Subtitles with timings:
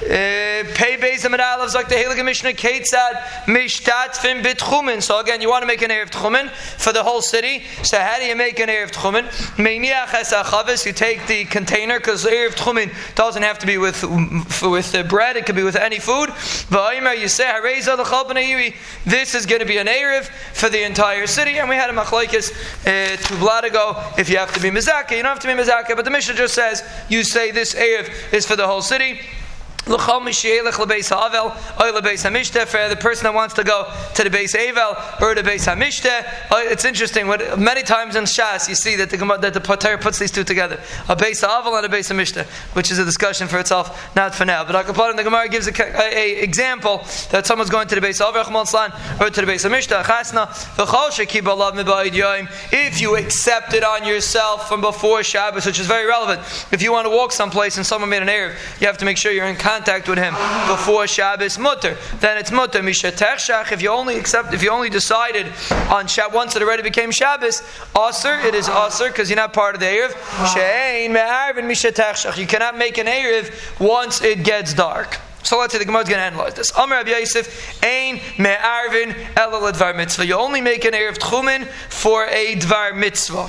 [0.00, 3.14] Pay Beis Amad like the Heilige Mishnah Ketzad
[3.46, 5.02] Mishtatfim Bitchumen.
[5.02, 7.64] So again, you want to make an Erev Tchumen for the whole city.
[7.82, 9.24] So how do you make an Erev Tchumen?
[9.56, 14.04] Meiniach Es You take the container because Erev Tchumen doesn't have to be with
[14.62, 15.36] with the bread.
[15.36, 16.28] It could be with any food.
[16.28, 17.52] Va'aymer you say
[19.04, 21.58] This is going to be an Erev for the entire city.
[21.58, 22.52] And we had a machlokes
[22.86, 24.00] uh, two blad ago.
[24.16, 25.96] If you have to be mizaka, you don't have to be mizaka.
[25.96, 29.20] But the Mishnah just says you say this Erev is for the whole city
[32.68, 36.24] for the person that wants to go to the base Avel or the base Hamishte.
[36.52, 37.26] It's interesting.
[37.26, 40.44] What many times in Shas you see that the that the Pater puts these two
[40.44, 44.34] together, a base Avel and a base Hamishte, which is a discussion for itself, not
[44.34, 44.64] for now.
[44.64, 46.98] But Akapadim, the Gemara gives a, a, a, example
[47.30, 48.44] that someone's going to the base Avel
[49.20, 49.88] or to the base Hamishte.
[52.72, 56.40] If you accept it on yourself from before Shabbos, which is very relevant.
[56.72, 59.16] If you want to walk someplace and someone made an error, you have to make
[59.16, 60.34] sure you're in contact contact with him
[60.66, 62.80] before Shabbos mutter, then it's mutter.
[62.80, 65.46] Mishatechshach, if you only accept, if you only decided
[65.90, 67.62] on Shabbos, once it already became Shabbos,
[67.96, 70.10] aser, it is aser because you're not part of the Erev.
[70.54, 72.36] Shein me'arvin mishatechshach.
[72.36, 75.18] You cannot make an Erev once it gets dark.
[75.44, 76.72] So let's say the Gemara is going to analyze this.
[76.76, 80.26] Amr Rabbi Yosef, Ein me'arvin elal dvar mitzvah.
[80.26, 83.48] You only make an Erev Tchumen for a dvar mitzvah.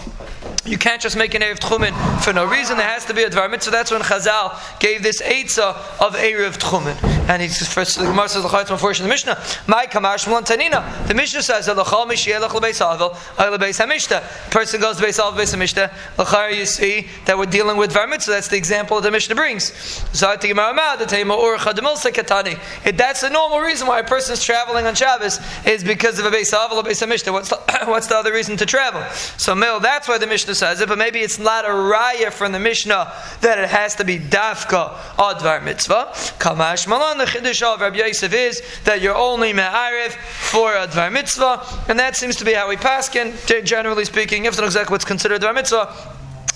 [0.70, 2.78] You can't just make an Erev Tchumen for no reason.
[2.78, 3.72] There has to be a Dvar Mitzvah.
[3.72, 7.19] That's when Chazal gave this Eitzah of Erev Tchumen.
[7.30, 11.08] And he's first, the Gemara says, L'chayt Meforish in the Mishnah, My Kamash Tanina.
[11.08, 14.50] The Mishnah says, L'chal Mishielach L'beis Avel, L'beis HaMishta.
[14.50, 15.94] Person goes to Beis Avel, Beis HaMishta.
[16.18, 18.32] L'chayr, you see that we're dealing with Dvar Mitzvah.
[18.32, 19.70] That's the example that the Mishnah brings.
[20.12, 22.58] Zayt Gemara Mad, the Tema Urcha Demilsa Katani.
[22.98, 26.32] That's the normal reason why a person is traveling on Shabbos is because of a
[26.32, 27.32] Beis Avel or Beis HaMishta.
[27.32, 29.04] What's the, what's the other reason to travel?
[29.38, 32.54] So, Mil, that's why the Mishnah says it, but maybe it's not a raya from
[32.54, 36.10] the Mishnah that it has to be dafka advar mitzvah.
[36.40, 41.64] Kamash malan, the chiddush of Rabbi Yosef is that you're only me'arif for advar mitzvah,
[41.88, 45.42] and that seems to be how we paskin, generally speaking, if not exactly what's considered
[45.42, 45.94] advar mitzvah.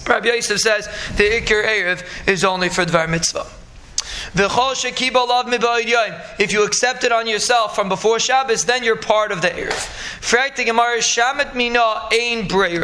[0.07, 3.45] Rabbi Yosef says the ikir erev is only for dvar mitzvah.
[6.39, 9.89] If you accept it on yourself from before Shabbos, then you're part of the Erev.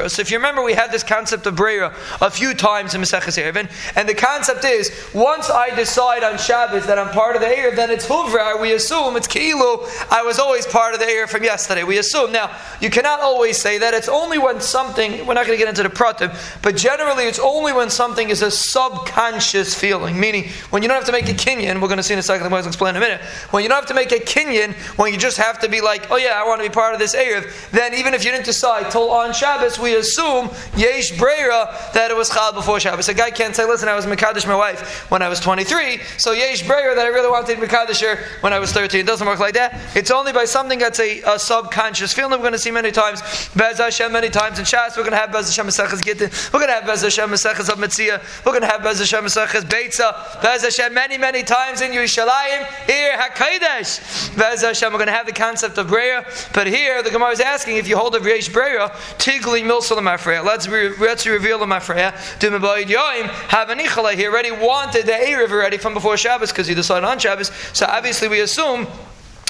[0.10, 3.38] So if you remember, we had this concept of Breira a few times in Maseches
[3.42, 7.48] Erevin, and the concept is once I decide on Shabbos that I'm part of the
[7.48, 8.60] Erev, then it's Huvra.
[8.62, 9.88] We assume it's Kilu.
[10.12, 11.84] I was always part of the Erev from yesterday.
[11.84, 12.32] We assume.
[12.32, 12.52] Now,
[12.82, 13.94] you cannot always say that.
[13.94, 17.40] It's only when something, we're not going to get into the pratim, but generally it's
[17.40, 21.34] only when something is a subconscious feeling, meaning when you don't have to make a
[21.34, 23.22] kinyan, we're going to see in a second, the I'll explain in a minute.
[23.52, 26.12] When you don't have to make a kinyan, when you just have to be like,
[26.12, 28.46] oh yeah, I want to be part of this Erev, then even if you didn't
[28.46, 33.10] decide till on Shabbos, we assume Yesh Breira that it was Chal before Shabbos.
[33.10, 36.32] A guy can't say, listen, I was Mekadosh my wife when I was 23, so
[36.32, 39.02] Yesh Breira that I really wanted to Mekadosh her when I was 13.
[39.02, 39.80] It doesn't work like that.
[39.96, 42.32] It's only by something that's a, a subconscious feeling.
[42.32, 43.22] We're going to see many times,
[43.56, 46.60] Bez Hashem many times in Shas, we're going to have Bez Hashem Mesechas Gittin, we're
[46.60, 49.62] going to have Bez Hashem Mesechas of Mitzia, we're going to have Bez Hashem Mesechas
[49.62, 54.30] Beitza, Bez Hashem many, many times in Yerushalayim, here Hakadosh.
[54.32, 57.40] Vez Hashem, we're going to have the concept of Breya, but here the Gemara is
[57.40, 60.44] asking if you hold a Reish Breya, Tigli Milsalam Afreya.
[60.44, 60.68] Let's
[61.00, 62.14] let's reveal the Afreya.
[62.40, 64.14] Dumabayid Yoim have anichala.
[64.14, 67.52] He already wanted the Erev already from before Shabbos because he decided on Shabbos.
[67.74, 68.88] So obviously we assume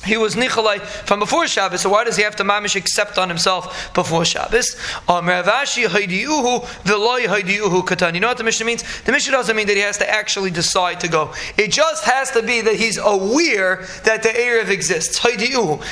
[0.05, 3.27] he was nichalai from before Shabbos, so why does he have to mamish accept on
[3.27, 4.77] himself before Shabbos?
[5.07, 5.31] You know
[8.27, 9.01] what the Mishnah means?
[9.01, 11.33] The Mishnah doesn't mean that he has to actually decide to go.
[11.57, 15.21] It just has to be that he's aware that the Erev exists.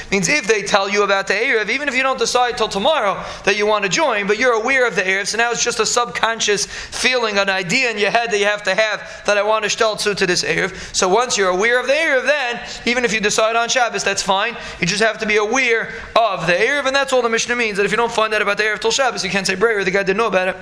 [0.10, 3.22] means if they tell you about the Erev, even if you don't decide till tomorrow
[3.44, 5.82] that you want to join, but you're aware of the Erev, so now it's just
[5.82, 9.44] a subconscious feeling, an idea in your head that you have to have that I
[9.44, 10.96] want to shtel to this Erev.
[10.96, 14.04] So once you're aware of the Erev, then even if you decide on Shabbos, Shabbos,
[14.04, 14.56] that's fine.
[14.80, 17.78] You just have to be aware of the Erev, and that's all the Mishnah means.
[17.78, 19.84] That if you don't find out about the Erev till Shabbos, you can't say Breyer,
[19.84, 20.58] the guy didn't know about it.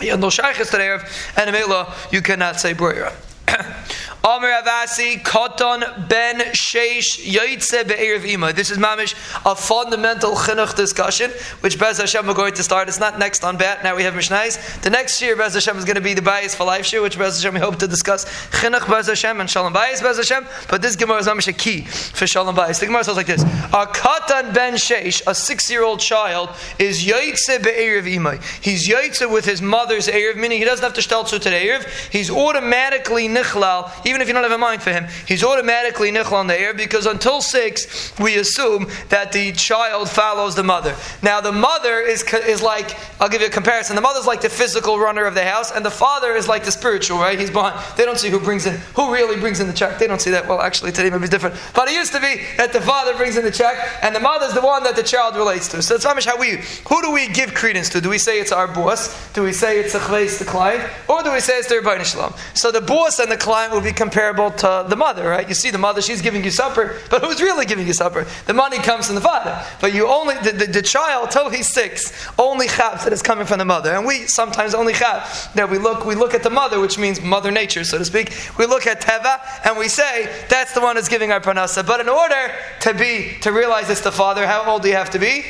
[0.00, 3.12] You have no Shaykhis to the Erev, and in you cannot say Breyer.
[4.24, 8.52] Omer Avasi, Koton Ben Sheish Yaitse Be'erev Ima.
[8.52, 9.14] This is mamish
[9.46, 11.30] a fundamental chinuch discussion,
[11.60, 12.88] which Bez Hashem we're going to start.
[12.88, 13.84] It's not next on bat.
[13.84, 14.82] Now we have Mishnais.
[14.82, 17.16] The next year, Bez Hashem is going to be the bias for life year, which
[17.16, 20.46] Bez Hashem we hope to discuss chinuch Bez Hashem and Shalom Bayis Bez Hashem.
[20.68, 22.80] But this Gemara is mamish a key for Shalom Bayis.
[22.80, 28.06] The Gemara says like this: A Koton Ben Sheish, a six-year-old child, is Yaitse Be'erev
[28.06, 28.38] Ima.
[28.60, 32.10] He's Yaitse with his mother's Erev, meaning he doesn't have to shtel to the Erev.
[32.10, 36.36] He's automatically nichlal even if you don't have a mind for him, he's automatically nichol
[36.36, 40.94] on the air because until six, we assume that the child follows the mother.
[41.22, 43.96] Now, the mother is, is like, I'll give you a comparison.
[43.96, 46.72] The mother's like the physical runner of the house, and the father is like the
[46.72, 47.38] spiritual, right?
[47.38, 47.78] He's behind.
[47.96, 49.98] They don't see who brings in, who really brings in the check.
[49.98, 50.46] They don't see that.
[50.46, 51.56] Well, actually, today maybe it's different.
[51.74, 54.54] But it used to be that the father brings in the check, and the mother's
[54.54, 55.82] the one that the child relates to.
[55.82, 56.58] So it's that's how we,
[56.88, 58.00] who do we give credence to?
[58.00, 59.32] Do we say it's our boss?
[59.32, 60.90] Do we say it's the client?
[61.08, 62.34] Or do we say it's the Rebbeinu Shalom?
[62.54, 65.48] So the boss and the client will be comparable to the mother, right?
[65.48, 68.26] You see the mother, she's giving you supper, but who's really giving you supper?
[68.46, 69.64] The money comes from the father.
[69.80, 73.46] But you only, the, the, the child, till he's six, only chaps that is coming
[73.46, 73.94] from the mother.
[73.94, 77.20] And we sometimes only chap that we look, we look at the mother, which means
[77.20, 78.32] mother nature, so to speak.
[78.58, 81.86] We look at Teva and we say, that's the one who's giving our pranasa.
[81.86, 85.10] But in order to be, to realize it's the father, how old do you have
[85.10, 85.44] to be?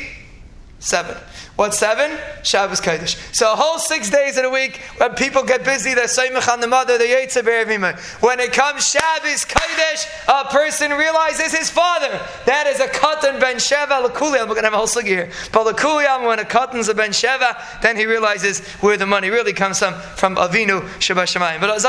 [0.79, 1.17] Seven.
[1.59, 2.17] What seven?
[2.41, 3.17] Shabbos Kodesh.
[3.35, 6.61] So a whole six days in a week, when people get busy, they're Seimach on
[6.61, 12.17] the mother, the Yetzir When it comes Shabbos Kodesh, a person realizes his father.
[12.45, 14.47] That is a katan ben Sheva Lakuliyam.
[14.47, 15.31] We're going to have a whole sugi here.
[15.51, 19.51] But Lakuliyam, when a katan's a ben Sheva, then he realizes where the money really
[19.51, 21.59] comes from, from Avinu Shabbat Shemayim.
[21.59, 21.81] But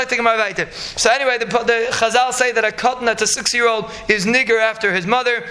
[0.99, 4.93] So anyway, the, the Chazal say that a katan that's a six-year-old is nigger after
[4.93, 5.45] his mother.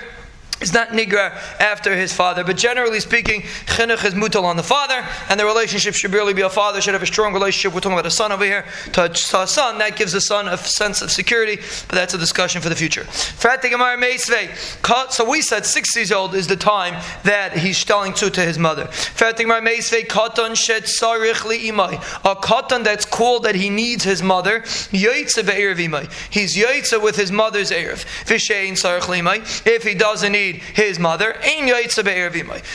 [0.62, 5.06] Is not nigra after his father, but generally speaking, chinuch is mutal on the father,
[5.30, 7.74] and the relationship should really be a father should have a strong relationship.
[7.74, 10.58] We're talking about a son over here to a son that gives the son a
[10.58, 13.06] sense of security, but that's a discussion for the future.
[15.10, 18.60] So we said six years old is the time that he's telling to to his
[18.60, 18.84] mother.
[18.84, 18.88] A
[22.36, 24.60] katan that's called that he needs his mother.
[24.92, 25.16] He's
[26.58, 28.06] yaitza with his mother's erev.
[29.66, 31.36] If he doesn't need his mother.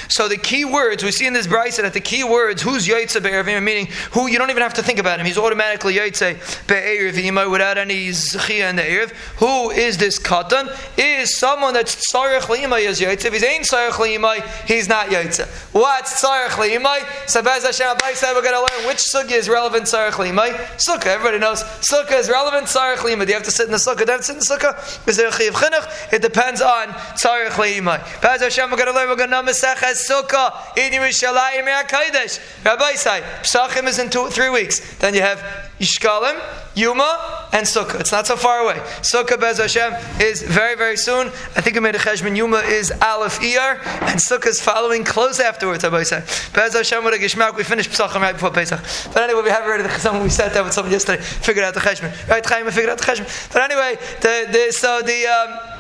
[0.09, 3.23] So the key words we see in this brisa that the key words who's yaitza
[3.23, 5.27] be'ervima meaning who you don't even have to think about him.
[5.27, 9.11] He's automatically yaitza be'ervima without any zchia in the erev.
[9.39, 10.69] Who is this katan?
[10.99, 13.27] Is someone that's tzarech lima is yaitza.
[13.27, 15.47] If he's ain't tzarech lima, he's not yaitza.
[15.73, 16.99] What's tzarech lima?
[17.27, 17.97] So Bez Hashem
[18.35, 20.43] we're going to learn which sukkah is relevant tzarech lima.
[20.77, 23.25] Sukkah, everybody knows sukkah is relevant tzarech lima.
[23.25, 23.99] Do you have to sit in the sukkah?
[23.99, 25.09] Do you have to sit in the sukkah?
[25.09, 26.13] Is there a chiv chinuch?
[26.13, 27.99] It depends on tzarech Imai.
[28.21, 32.65] Paz Hashem, we're going to learn, we're going to know Maseches Sukkah in Yerushalayim HaKodesh.
[32.65, 34.97] Rabbi say, Pesachim is in two, three weeks.
[34.99, 35.39] Then you have
[35.79, 36.41] Yishkalim,
[36.75, 38.01] Yuma, and Sukkah.
[38.01, 38.77] It's not so far away.
[39.01, 41.29] Sukkah, Bez Hashem, is very, very soon.
[41.29, 42.37] I think we made a cheshbon.
[42.37, 46.23] Yuma is Aleph Iyar, and Sukkah is following close afterwards, Rabbi say.
[46.53, 47.57] Bez Hashem, what a Gishmak.
[47.57, 48.81] We finished Pesachim right before Pesach.
[49.13, 50.23] But anyway, we have already the cheshbon.
[50.23, 52.29] We sat there with someone yesterday, figured out the cheshbon.
[52.29, 53.53] Right, Chaim, we figured out the cheshbon.
[53.53, 55.27] But anyway, the, the, so the...
[55.27, 55.74] Um,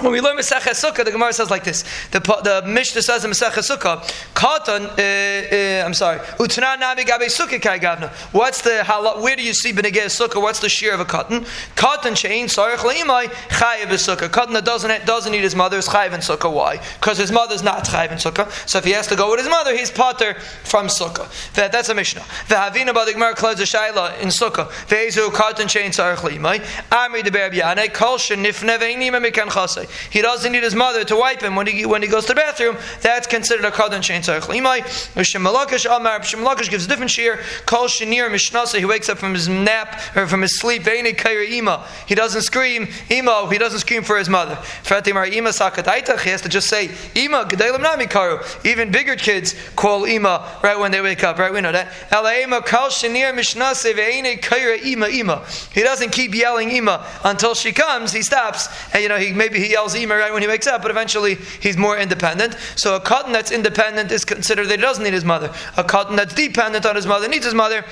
[0.00, 1.82] when we learn Masechah Sukkah, the Gemara says like this.
[2.12, 4.00] The, the Mishnah says in Masechah Sukkah,
[4.34, 8.10] Katan, uh, uh, I'm sorry, Utna Nabi Gabe Sukkah Kai Gavna.
[8.32, 10.40] What's the, how, where do you see Benegeh Sukkah?
[10.40, 11.40] What's the shear of a Katan?
[11.74, 14.28] Katan Shein Sarech Leimai Chayiv Sukkah.
[14.28, 16.52] Katan that doesn't, doesn't need his mother is Chayiv in Sukkah.
[16.52, 16.80] Why?
[17.00, 18.48] Because his mother's not Chayiv in Sukkah.
[18.68, 21.28] So if he has to go with his mother, he's Potter from Sukkah.
[21.54, 22.24] That, that's a Mishnah.
[22.48, 24.68] The Havina by the Gemara closes Shaila in Sukkah.
[24.86, 26.60] Ve'ezu Katan Shein Sarech Leimai.
[26.90, 27.92] Amri de Berbiane.
[27.92, 29.87] Kol Shenifne Ve'inima Mikan Chasei.
[30.10, 32.40] He doesn't need his mother to wipe him when he when he goes to the
[32.40, 32.76] bathroom.
[33.00, 34.82] That's considered a kadon shein tzarich limai.
[35.14, 37.40] Shemalakish Amar Shemalakish gives a different shear.
[37.66, 38.78] Kol shenir mishnasa.
[38.78, 40.82] He wakes up from his nap or from his sleep.
[40.82, 41.86] Ve'ini kaira ima.
[42.06, 43.46] He doesn't scream imo.
[43.46, 44.56] He doesn't scream for his mother.
[44.82, 46.20] Fatimar ima sakataitach.
[46.20, 48.42] He has to just say ima gedalim nami karu.
[48.64, 51.38] Even bigger kids call ima right when they wake up.
[51.38, 51.92] Right, we know that.
[52.10, 55.44] Elaima kol shenir mishnasa ve'ini kaira ima ima.
[55.72, 58.12] He doesn't keep yelling ima until she comes.
[58.12, 60.82] He stops and you know he maybe he yells ima right when he wakes up,
[60.82, 62.56] but eventually he's more independent.
[62.76, 65.52] So a cotton that's independent is considered that he doesn't need his mother.
[65.76, 67.84] A cotton that's dependent on his mother needs his mother.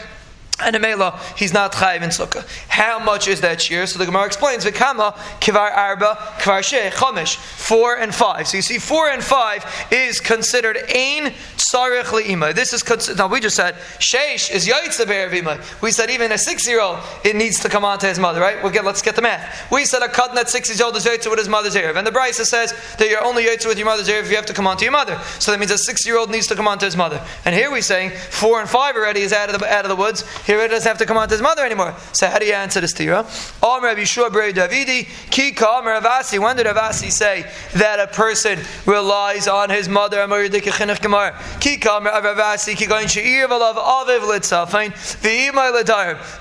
[0.59, 2.47] And in Mela, he's not chayiv in sukkah.
[2.69, 3.87] How much is that shear?
[3.87, 8.49] So the Gemara explains, Vikama, kivar arba, kivar sheh, chomish, four and five.
[8.49, 12.55] So you see, four and five is considered ein tsarech li'ima.
[12.55, 17.01] This is now we just said, sheish is yaitza be'er We said even a six-year-old,
[17.23, 18.63] it needs to come on to his mother, right?
[18.63, 19.71] We'll get, let's get the math.
[19.71, 21.97] We said a cut that six years old is yaitza with his mother's erev.
[21.97, 24.47] And the Brisa says that you're only yaitza with your mother's erev if you have
[24.47, 25.21] to come on to your mother.
[25.39, 27.23] So that means a six-year-old needs to come on to his mother.
[27.45, 29.97] And here we're saying four and five already is out of the, out of the
[29.97, 30.25] woods.
[30.47, 31.97] Here it doesn't have to come on to his mother anymore.
[32.13, 33.27] So how do you answer this tira?
[33.65, 36.39] Omer Yeshua Brei Davidi, Kika Omer Avasi.
[36.39, 40.25] When did Avasi say that a person relies on his mother?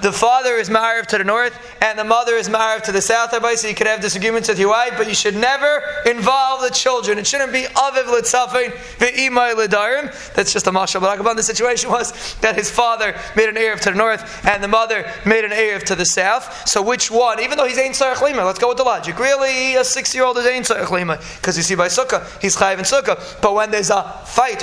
[0.06, 3.32] The father is married to the north, and the mother is married to the south.
[3.32, 7.18] So you could have disagreements with your wife, but you should never involve the children.
[7.18, 8.70] It shouldn't be Aviv Litzafein,
[9.00, 10.14] V'imai Ladayim.
[10.36, 11.02] That's just a mashal.
[11.02, 15.10] But the situation was that his father made an Erev to north, and the mother
[15.26, 16.68] made an Erev to the south.
[16.68, 17.40] So which one?
[17.40, 19.20] Even though he's Ein Sarach Lima, let's go with the logic.
[19.20, 22.86] Really, a six-year-old is Ein Sarach Lima because you see by Sukkah he's Chayiv in
[22.86, 23.42] Sukkah.
[23.42, 24.62] But when there's a fight,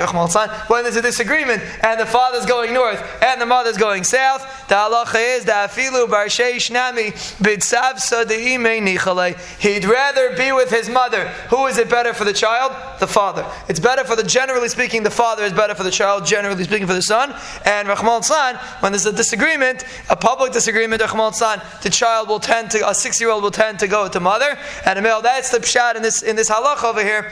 [0.69, 4.75] when there's a disagreement, and the father's going north and the mother's going south, the
[4.75, 6.27] halacha is that afilu bar
[6.71, 7.93] nami bidsav
[9.61, 11.29] He'd rather be with his mother.
[11.51, 12.73] Who is it better for the child?
[13.01, 13.47] The father.
[13.69, 16.27] It's better for the generally speaking, the father is better for the child.
[16.27, 17.35] Generally speaking, for the son.
[17.65, 22.89] And Rahman San, when there's a disagreement, a public disagreement, the child will tend to
[22.89, 25.23] a six-year-old will tend to go the mother, and a male.
[25.23, 27.31] That's the pshat in this in this halacha over here.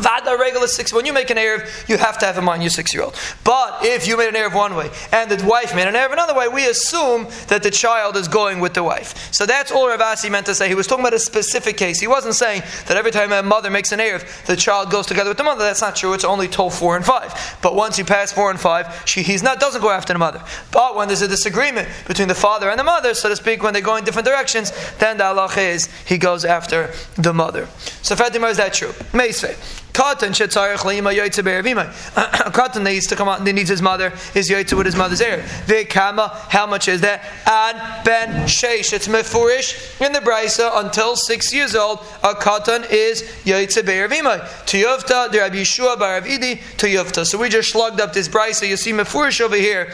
[0.00, 0.92] Vada regular six.
[0.92, 3.18] When you make an Erev, you have to have in mind your six year old.
[3.44, 6.34] But if you made an Erev one way and the wife made an Erev another
[6.34, 9.32] way, we assume that the child is going with the wife.
[9.32, 10.68] So that's all Ravasi meant to say.
[10.68, 12.00] He was talking about a specific case.
[12.00, 15.30] He wasn't saying that every time a mother makes an Erev, the child goes together
[15.30, 15.64] with the mother.
[15.64, 16.12] That's not true.
[16.14, 17.58] It's only told four and five.
[17.62, 20.42] But once you pass four and five, she, he's not doesn't go after the mother.
[20.72, 23.74] But when there's a disagreement between the father and the mother, so to speak, when
[23.74, 27.68] they go in different directions, then the Allah is he goes after the mother.
[28.02, 28.92] So Fatima, is that true?
[29.12, 29.83] Meisvei.
[29.94, 31.86] Katan shetzarich leima yoytze be'ervima.
[32.16, 34.96] A katan that needs to come out and needs his mother is yoytze with his
[34.96, 35.38] mother's heir.
[35.66, 37.22] Ve'kama, how much is that?
[37.46, 38.92] And ben sheish.
[38.92, 42.00] It's mefurish in the brisa until six years old.
[42.24, 43.84] A katan is yoytze.
[43.84, 47.24] Tiyufta, the Rabbi Yeshua bar Idi, tiyufta.
[47.24, 48.68] So we just slugged up this brisa.
[48.68, 49.92] You see mefurish over here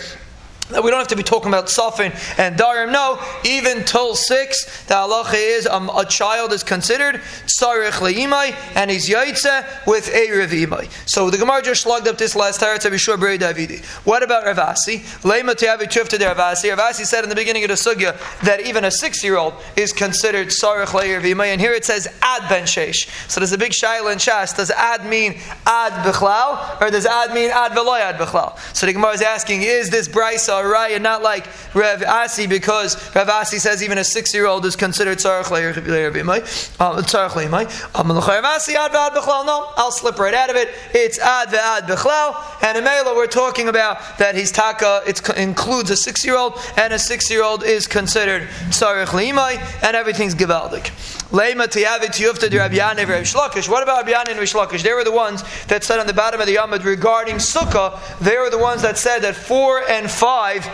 [0.70, 2.92] that we don't have to be talking about Safin and Darim.
[2.92, 8.90] No, even till six, the halacha is um, a child is considered Tzarech Le'imai and
[8.90, 10.90] he's Yaitze with a Imai.
[11.08, 13.84] So the Gemara just slugged up this last to be sure Davidi.
[14.04, 15.00] What about Ravasi?
[15.22, 16.74] Lema Tiavi Chufta de Ravasi.
[16.74, 19.92] Ravasi said in the beginning of the Sugya that even a six year old is
[19.92, 23.08] considered Tzarech Le'erev Imai, and here it says Ad Ben Sheish.
[23.30, 24.56] So there's a big Shaila and Shas.
[24.56, 28.58] Does Ad mean Ad Bechlau or does Ad mean Ad Veloy Ad Bechlau?
[28.74, 33.28] So the Gemara is asking, is this Brisa raya, not like Rav Asi, because Rav
[33.28, 36.80] Asi says even a six year old is considered tzarech le'imai.
[36.80, 37.98] Um, tzarech le'imai.
[37.98, 39.46] Um, Rav Asi ad v'ad b'chlal.
[39.46, 40.68] No, I'll slip right out of it.
[40.94, 42.62] It's ad v'ad b'chlal.
[42.62, 46.58] And in Mela, we're talking about that his taka it includes a six year old,
[46.76, 50.90] and a six year old is considered tzarech le'imai, and everything's givaldik.
[51.30, 53.68] Leima tiyavit tiyufta de Rabbi Rabbi Shlokish.
[53.68, 54.82] What about Rabbi and Shlokish?
[54.82, 58.36] They were the ones that said on the bottom of the Yamad regarding Sukkah, they
[58.36, 60.68] were the ones that said that four and five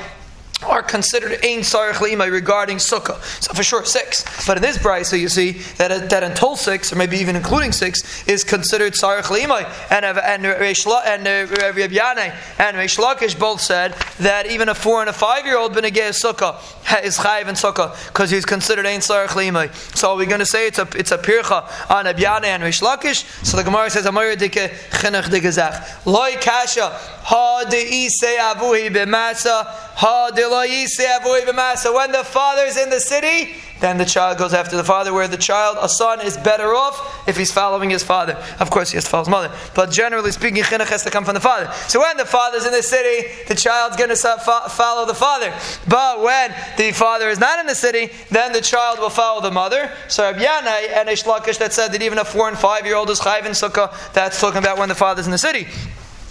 [0.64, 3.20] are considered ein sarich lima regarding sukkah.
[3.42, 4.24] So for sure six.
[4.46, 7.72] But in this brisa, you see that uh, that until six, or maybe even including
[7.72, 9.70] six, is considered sarich lima.
[9.90, 15.10] And and and Rabbi Yanai and Reish Lakish both said that even a four and
[15.10, 16.56] a five year old benegay sukkah
[17.04, 19.72] is chayiv in sukkah because he's considered ein sarich lima.
[19.94, 22.82] So are we going to say it's a it's a pircha on Yanai and Reish
[22.82, 23.24] Lakish?
[23.44, 29.66] So the Gemara says Amar dike chinuch dike loy kasha ha de ise avuhi b'masa
[29.96, 30.45] ha de
[31.76, 35.12] so when the father is in the city, then the child goes after the father,
[35.12, 38.34] where the child, a son, is better off if he's following his father.
[38.58, 39.54] Of course, he has to follow his mother.
[39.74, 41.70] But generally speaking, chinuch has to come from the father.
[41.88, 45.52] So when the father's in the city, the child's going to follow the father.
[45.86, 49.50] But when the father is not in the city, then the child will follow the
[49.50, 49.90] mother.
[50.08, 52.96] So Rabbi Yanai and Reish Lakish that said that even a four and five year
[52.96, 55.66] old is chayv in sukkah, that's talking about when the father's in the city.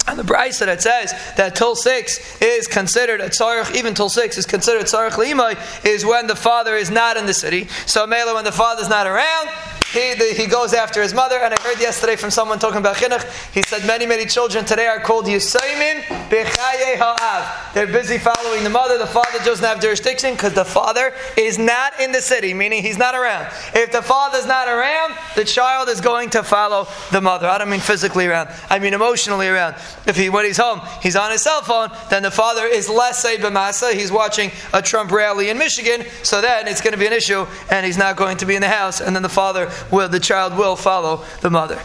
[0.07, 4.37] And the brisa that says that till six is considered a tzarech, even till six
[4.37, 7.67] is considered tzarech limai, is when the father is not in the city.
[7.87, 9.49] So Mela, when the father's not around,
[9.95, 11.37] he, the, he goes after his mother.
[11.37, 13.53] And I heard yesterday from someone talking about chinuch.
[13.53, 17.73] He said many, many children today are called Yisaimin Bechaye Ha'av.
[17.73, 18.97] They're busy following the mother.
[18.97, 22.97] The father doesn't have jurisdiction because the father is not in the city, meaning he's
[22.97, 23.47] not around.
[23.73, 27.47] If the father's not around, the child is going to follow the mother.
[27.47, 28.49] I don't mean physically around.
[28.69, 29.75] I mean emotionally around.
[30.05, 33.21] If he, when he's home, he's on his cell phone, then the father is less
[33.21, 33.93] say b'masa.
[33.93, 37.45] He's watching a Trump rally in Michigan, so then it's going to be an issue,
[37.69, 40.19] and he's not going to be in the house, and then the father will, the
[40.19, 41.75] child will follow the mother.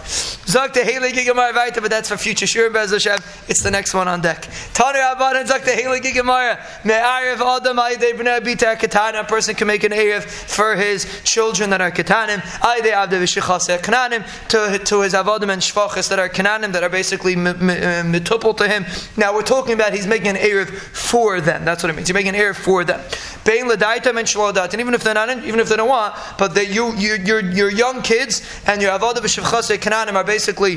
[0.50, 3.18] Zakta Haley Gigamara Vaita, but that's for future sure, Bez Hashem.
[3.48, 4.42] It's the next one on deck.
[4.74, 6.58] Tanu Abban Zakta Haley Gigamara.
[6.84, 9.20] Me'ariv Adam Aide B'nei Bita Katana.
[9.20, 12.38] A person can make an Erev for his children that are Katanim.
[12.64, 14.26] Aide Avde V'Shichase Kananim.
[14.48, 18.68] To, to his Avodim and Shvachas that are Kananim, that are basically mitupel uh, to
[18.68, 18.86] him.
[19.16, 21.64] Now we're talking about he's making an Erev for them.
[21.64, 22.08] That's what it means.
[22.08, 23.00] You're making an Erev for them.
[23.44, 24.72] Bein L'Daitam and Shlodat.
[24.72, 27.40] And even if they're not, even if they don't want, but that you, you, you're,
[27.40, 30.74] you're young kids and your avodah b'shivchasei kananim are basically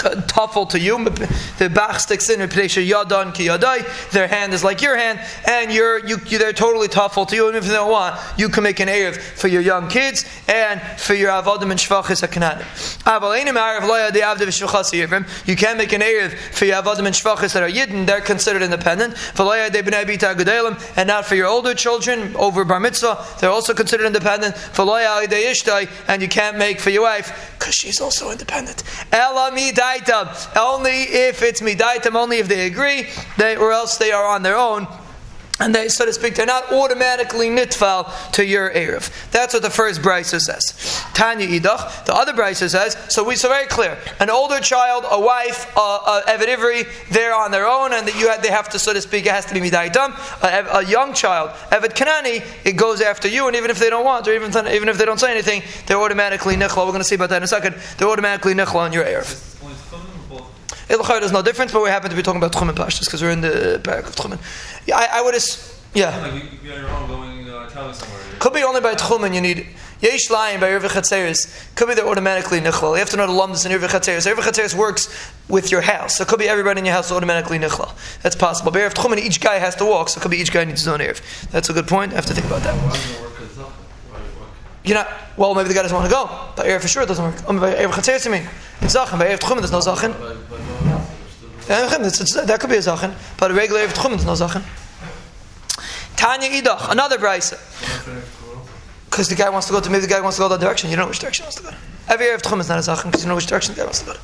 [0.00, 1.04] tuffle to you.
[1.58, 4.10] The bach sticks in yadan ki yadai.
[4.10, 7.48] Their hand is like your hand, and you're you, you they're totally tuffle to you.
[7.48, 10.80] And if they don't want, you can make an erev for your young kids and
[10.98, 12.66] for your avodim and shvachis hakananim.
[15.46, 18.06] You can't make an erev for your avodim and shvachis that are yidden.
[18.06, 19.14] They're considered independent.
[20.96, 23.24] And not for your older children over bar mitzvah.
[23.40, 24.56] They're also considered independent.
[26.08, 28.82] And you can't make for your wife because she's also independent.
[29.12, 29.50] Ela
[29.98, 30.56] midaitam.
[30.56, 34.56] Only if it's midaitam, only if they agree, they, or else they are on their
[34.56, 34.86] own
[35.60, 39.30] and they, so to speak, they're not automatically nitfal to your Erev.
[39.30, 41.04] That's what the first brisa says.
[41.12, 42.06] Tanya Idach.
[42.06, 43.98] The other brisa says, so we so very clear.
[44.20, 48.30] An older child, a wife, a, a Ivri, they're on their own, and that you
[48.30, 50.14] have, they have to, so to speak, it has to be Midaitam.
[50.42, 54.04] A, a young child, Evid Kanani, it goes after you, and even if they don't
[54.04, 56.78] want, or even, even if they don't say anything, they're automatically nichla.
[56.78, 57.76] We're going to see about that in a second.
[57.98, 59.49] They're automatically nichla on your Erev.
[60.90, 63.30] Ilchar there's no difference, but we happen to be talking about Tchumen Pashtas because we're
[63.30, 64.38] in the parak of Tchumen.
[64.86, 65.44] Yeah, I, I would have.
[65.94, 66.16] Yeah.
[66.18, 67.94] Like you, you on your own going uh.
[68.38, 69.66] Could be only by Tchumen you need.
[70.00, 71.74] Yesh Lion by Irvich Chatzeris.
[71.74, 72.92] Could be they're automatically Nichlal.
[72.92, 74.32] You have to know the Lumdus and Irvich Chatzeris.
[74.32, 76.16] Irvich Chatzeris works with your house.
[76.16, 77.94] So it could be everybody in your house automatically Nichlal.
[78.22, 78.70] That's possible.
[78.70, 80.80] But Erev Tchumen, each guy has to walk, so it could be each guy needs
[80.80, 81.50] his own Erev.
[81.50, 82.12] That's a good point.
[82.12, 83.29] I have to think about that.
[84.84, 85.06] You know,
[85.36, 86.28] well, maybe the guy doesn't want to go.
[86.56, 87.60] But Erev for sure doesn't work.
[87.60, 88.48] By Erev Chatzeris, I mean.
[88.80, 89.18] It's Zachin.
[89.18, 90.14] By Erev Tchumen, there's no Zachin.
[91.70, 94.64] That could be a zachin, but a regular Erev Tchumen is no zachin.
[96.16, 97.58] Tanya Idach, another brisa.
[99.08, 100.90] Because the guy wants to go to, maybe the guy wants to go that direction.
[100.90, 101.70] You don't know which direction he wants to go.
[102.08, 104.00] Every Erev Tchumen is not a zachin because you know which direction the guy wants
[104.00, 104.14] to go.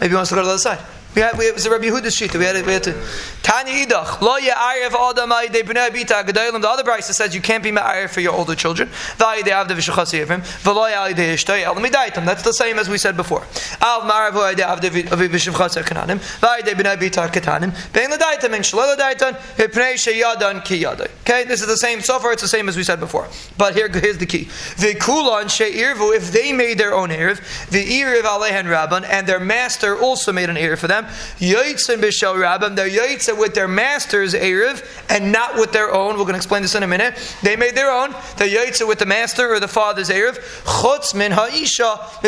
[0.00, 0.80] Maybe he wants to go to the other side.
[1.14, 2.34] We had, we, it was a Rabbi Yehuda's sheet.
[2.34, 2.94] We had, we had to.
[3.42, 4.22] Tanya Idach.
[4.22, 6.62] Lo ye'arev adamai de b'nei bita gedolim.
[6.62, 8.88] The other brisa says you can't be ma'arev for your older children.
[9.18, 10.40] V'ayi de avde v'shachas yevim.
[10.62, 12.24] V'lo ye'ali de ishtay el midaitam.
[12.24, 13.42] That's the same as we said before.
[13.82, 16.18] Al ma'arev v'ayi de avde v'shachas kananim.
[16.40, 17.74] V'ayi de b'nei bita ketanim.
[17.92, 19.36] Bein l'daitam and shalol l'daitam.
[19.56, 21.10] V'pnei sheyadan ki yadai.
[21.20, 22.00] Okay, this is the same.
[22.00, 23.28] So far, it's the same as we said before.
[23.58, 24.46] But here, here's the key.
[24.46, 26.16] V'kulan she'irvu.
[26.16, 30.56] If they made their own erev, v'iriv alehen rabban, and their master also made an
[30.56, 31.01] erev for them.
[31.38, 32.76] Yoitzin b'shel rabbim.
[32.76, 36.16] They're yoitzin with their master's erev and not with their own.
[36.16, 37.14] We're going to explain this in a minute.
[37.42, 38.14] They made their own.
[38.36, 40.38] They're yoitzin with the master or the father's erev.
[40.64, 42.18] Chutz min ha'isha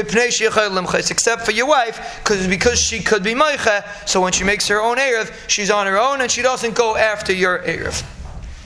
[1.11, 3.85] except for your wife, because because she could be meicha.
[4.09, 6.97] So when she makes her own erev, she's on her own and she doesn't go
[6.97, 8.05] after your erev.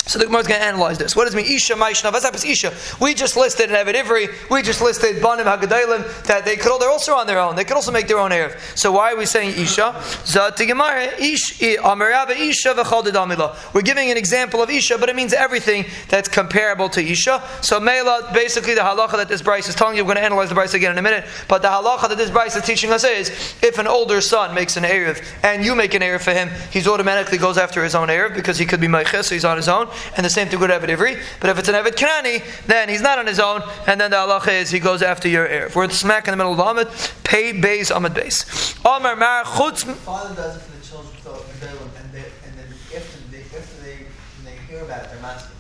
[0.09, 1.15] So the Gemara is going to analyze this.
[1.15, 1.55] What does it mean?
[1.55, 2.73] Isha Maishna Vasapis Isha.
[2.99, 6.91] We just listed in Evid Ivri, we just listed Banim Hagadalim, that they could they're
[6.91, 7.57] also on their own.
[7.57, 8.59] They could also make their own Erev.
[8.75, 10.02] So why are we saying Isha?
[10.25, 15.35] Zat Gemara, Ish Amaraba Isha V'chaldid We're giving an example of Isha, but it means
[15.35, 17.43] everything that's comparable to Isha.
[17.61, 20.49] So Mela, basically the halacha that this Bryce is telling you, we're going to analyze
[20.49, 23.04] the Bryce again in a minute, but the halacha that this Bryce is teaching us
[23.04, 23.28] is,
[23.63, 26.87] if an older son makes an Erev, and you make an Erev for him, he's
[26.89, 29.69] automatically goes after his own Erev, because he could be Meiches, so he's on his
[29.69, 31.21] own and the same thing with Evid Ivri.
[31.41, 34.17] But if it's an Evid Kanani, then he's not on his own, and then the
[34.17, 35.67] halacha is he goes after your heir.
[35.67, 36.89] If we're smack in the middle of the Ahmed,
[37.25, 38.75] pay base Ahmed base.
[38.84, 39.84] Omar Mar Chutz.
[39.84, 41.45] Father does it for the children, so
[42.02, 43.99] and, they, and then after they, after they,
[44.45, 45.50] they hear about it, master.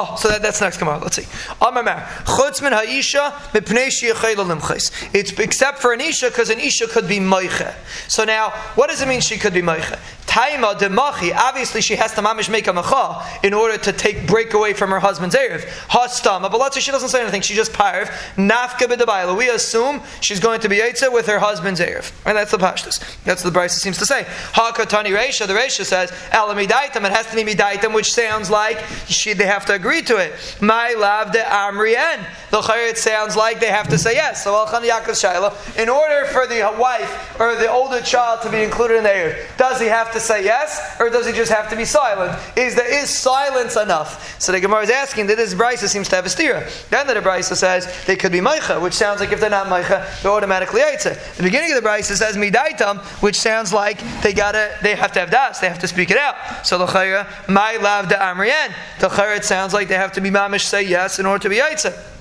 [0.00, 0.98] Oh, so that, that's next Gemara.
[0.98, 1.22] Let's see.
[1.22, 7.74] Chutz min ha'isha mipnei It's except for an isha because an isha could be moiche.
[8.06, 9.98] So now, what does it mean she could be moiche?
[10.38, 11.34] Taima.
[11.36, 14.90] Obviously, she has to mamish make a macha in order to take break away from
[14.90, 15.62] her husband's erev.
[15.88, 17.42] Hastama, but let's say she doesn't say anything.
[17.42, 19.36] She just parv nafka b'debayla.
[19.36, 22.98] We assume she's going to be yetza with her husband's erev, and that's the pashtus.
[23.24, 24.24] That's the Brisa seems to say.
[24.52, 25.46] Hakatani Reisha.
[25.46, 27.04] The Reisha says elamidaitam.
[27.04, 30.32] It has to be midaitam, which sounds like she they have to agree to it.
[30.60, 32.24] My love de amrien.
[32.50, 34.44] The it sounds like they have to say yes.
[34.44, 35.80] So Alchan Yaakov Shaila.
[35.82, 39.56] In order for the wife or the older child to be included in the erev,
[39.56, 42.38] does he have to say yes, or does he just have to be silent?
[42.56, 44.40] Is there is silence enough?
[44.40, 46.68] So the Gemara is asking that this brisa seems to have a steer.
[46.90, 50.22] Then the brisa says they could be meicha, which sounds like if they're not meicha,
[50.22, 51.36] they're automatically eitza.
[51.36, 55.20] The beginning of the brisa says midaitam, which sounds like they gotta they have to
[55.20, 56.66] have das, they have to speak it out.
[56.66, 58.72] So the chayra my lav de amrien.
[59.00, 61.56] The it sounds like they have to be mamish say yes in order to be
[61.56, 62.17] eitza.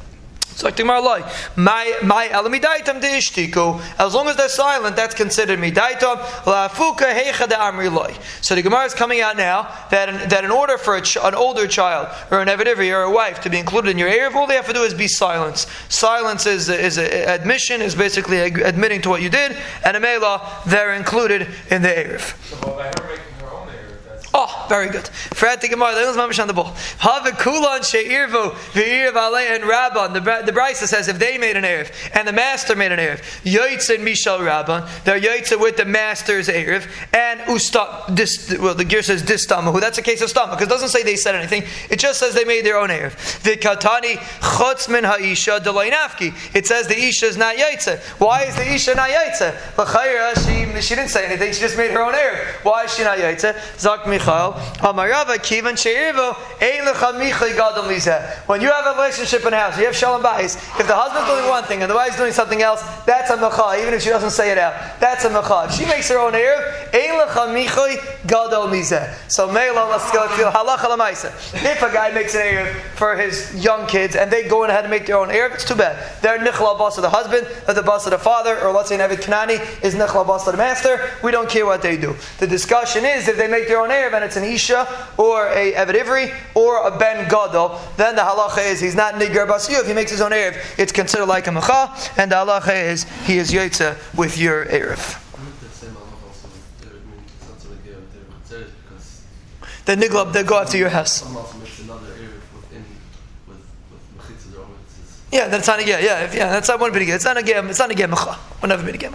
[4.00, 6.18] As long as they're silent, that's considered midaitam.
[7.94, 8.16] Loy.
[8.42, 11.68] So the Gemara is coming out now that that in order for ch- an older
[11.68, 14.56] child or an evidivi or a wife to be included in your erev, all they
[14.56, 15.68] have to do is be silent.
[15.90, 20.42] Silence is is a, admission is basically admitting to what you did, and a mela
[20.66, 22.36] they're included in the erev.
[22.50, 25.08] So by her making her own erev, Oh, Very good.
[25.08, 26.76] Fred the Gemara, the mamish on the ball.
[27.00, 30.14] Have kulan she'irvu v'irv alei and rabban.
[30.14, 33.20] The the Brisa says if they made an erev and the master made an erev,
[33.44, 38.60] yoytz and mishal rabban, they're yoytz with the master's erev and usta.
[38.60, 39.80] Well, the gear says distamahu.
[39.80, 41.64] That's a case of stama because it doesn't say they said anything.
[41.90, 43.14] It just says they made their own erev.
[43.44, 46.34] V'katani chutz min ha'isha deloinafki.
[46.56, 48.00] It says the isha is not yaitze.
[48.20, 49.56] Why is the isha not yaitze?
[50.46, 51.54] She she didn't say anything.
[51.54, 52.64] She just made her own erev.
[52.64, 53.56] Why is she not yaitze?
[53.80, 54.57] Zak Michal.
[58.48, 60.58] When you have a relationship in a house, you have shalom bayis.
[60.80, 63.80] If the husband's doing one thing and the wife's doing something else, that's a mecha,
[63.82, 65.00] even if she doesn't say it out.
[65.00, 65.72] That's a mecha.
[65.72, 67.18] She makes her own erev, ein.
[69.28, 71.28] So meila, let's go to halacha.
[71.54, 74.92] If a guy makes an erev for his young kids and they go ahead and
[74.92, 75.98] make their own erev, it's too bad.
[76.22, 78.96] They're nichla boss of the husband, or the boss of the father, or let's say
[78.96, 81.12] an Evid Kanani is nichla boss of the master.
[81.24, 82.16] We don't care what they do.
[82.40, 85.74] The discussion is if they make their own erev and it's an isha or a
[85.74, 89.74] Evid Ivri or a Ben Gadol, then the halacha is he's not nigar basu.
[89.74, 93.04] If he makes his own erev, it's considered like a mecha, and the halacha is
[93.26, 95.24] he is yotze with your erev.
[99.86, 101.24] The nigla, they go after your house.
[105.32, 106.50] Yeah, that's not a yeah, yeah, yeah.
[106.50, 107.70] That's not one bit It's not a game.
[107.70, 108.12] It's not a game.
[108.12, 109.14] One never been a game.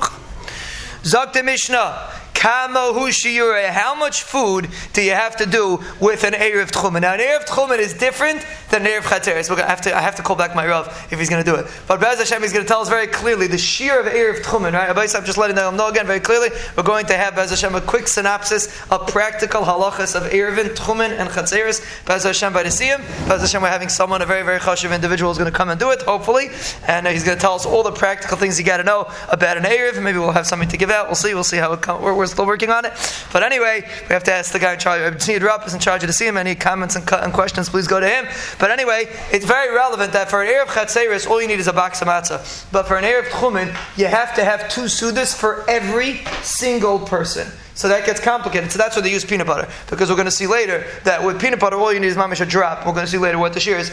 [1.03, 2.22] Zok Mishnah.
[2.35, 7.03] How much food do you have to do with an Erev Tchumen?
[7.03, 9.49] Now, an Erev Tchumen is different than an Erev Chatzeres.
[9.49, 11.51] We're gonna have to, I have to call back my Rav if he's going to
[11.51, 11.67] do it.
[11.87, 14.73] But Bez Hashem, he's going to tell us very clearly the shear of Erev Tchumen,
[14.73, 15.15] right?
[15.15, 16.49] I'm just letting them know again very clearly.
[16.77, 21.11] We're going to have, Bez Hashem, a quick synopsis of practical halachas of Erevin, Tchumen,
[21.11, 22.07] and Chatzeres.
[22.07, 22.99] Bez Hashem, by the Siyam.
[23.29, 25.79] Bez Hashem, we're having someone, a very, very chashiv individual, is going to come and
[25.79, 26.49] do it, hopefully.
[26.87, 29.11] And uh, he's going to tell us all the practical things you got to know
[29.31, 30.03] about an Erev.
[30.03, 31.07] Maybe we'll have something to give out.
[31.07, 31.35] We'll see.
[31.35, 32.03] We'll see how it comes.
[32.23, 32.93] We're, still working on it.
[33.33, 35.15] But anyway, we have to ask the guy in charge.
[35.15, 36.37] Tzniad Rupp is in charge of the him.
[36.37, 38.27] Any comments and, and, questions, please go to him.
[38.61, 41.73] But anyway, it's very relevant that for an Erev Chatzeris, all you need is a
[41.73, 42.71] box of matzah.
[42.71, 47.49] But for an Erev Tchumen, you have to have two sudas for every single person.
[47.75, 48.71] So that gets complicated.
[48.71, 49.69] So that's why they use peanut butter.
[49.91, 52.41] Because we're going to see later that with peanut butter, all you need is mamish
[52.41, 52.87] a drop.
[52.87, 53.91] We're going to see later what the shear is.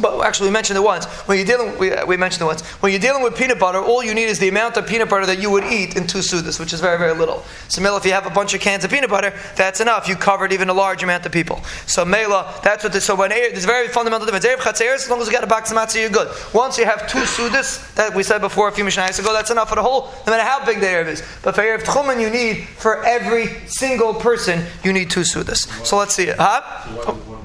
[0.00, 1.04] But actually, we mentioned it once.
[1.26, 2.62] When you're dealing, we, we mentioned it once.
[2.80, 5.26] When you're dealing with peanut butter, all you need is the amount of peanut butter
[5.26, 7.44] that you would eat in two sudas, which is very, very little.
[7.68, 10.08] So, Mela, if you have a bunch of cans of peanut butter, that's enough.
[10.08, 11.62] You covered even a large amount of people.
[11.86, 13.04] So, Mela, that's what this.
[13.04, 14.46] So, when there's a very fundamental difference.
[14.46, 16.34] Erev Chatzeres, as long as you got a box of matzah, you're good.
[16.54, 19.68] Once you have two sudas, that we said before a few mishnayos ago, that's enough
[19.68, 21.22] for the whole, no matter how big the Erev is.
[21.42, 25.68] But for Erev Tchumen, you need for every single person, you need two sudas.
[25.84, 26.36] So, let's see it.
[26.38, 27.41] Huh?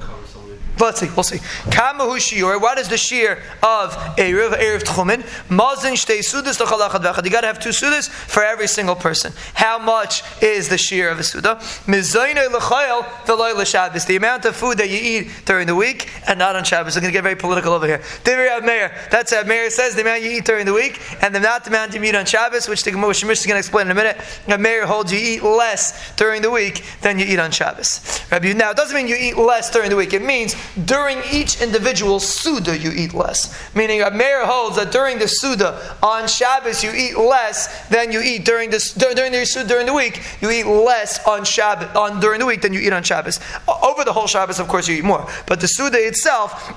[0.79, 1.37] Let's see, we'll see.
[1.69, 2.61] Kamahu shiur.
[2.61, 5.23] What is the shear of Erev, Erev Tchumen?
[5.49, 7.25] Mazin shtei sudas l'chalachad v'achad.
[7.25, 9.33] You got to have two sudas for every single person.
[9.53, 11.55] How much is the shear of a suda?
[11.85, 14.05] Mizayne l'chayel v'loy l'shabbos.
[14.05, 16.95] The amount of food that you eat during the week and not on Shabbos.
[16.95, 17.99] We're going to get very political over here.
[18.23, 18.93] Divri Meir.
[19.09, 19.95] That's what Meir says.
[19.95, 22.25] The amount you eat during the week and the not the amount you eat on
[22.25, 24.17] Shabbos, which the Gemara is going to explain in a minute.
[24.47, 28.21] Meir holds you eat less during the week than you eat on Shabbos.
[28.31, 30.13] Now, it doesn't mean you eat less during the week.
[30.13, 30.55] It means
[30.85, 33.53] during each individual Suda you eat less.
[33.75, 38.21] Meaning a mayor holds that during the Suda on Shabbos you eat less than you
[38.21, 40.21] eat during the, during the during the week.
[40.41, 43.39] You eat less on Shabbos, on, during the week than you eat on Shabbos.
[43.67, 45.27] Over the whole Shabbos, of course, you eat more.
[45.45, 46.73] But the Suda itself,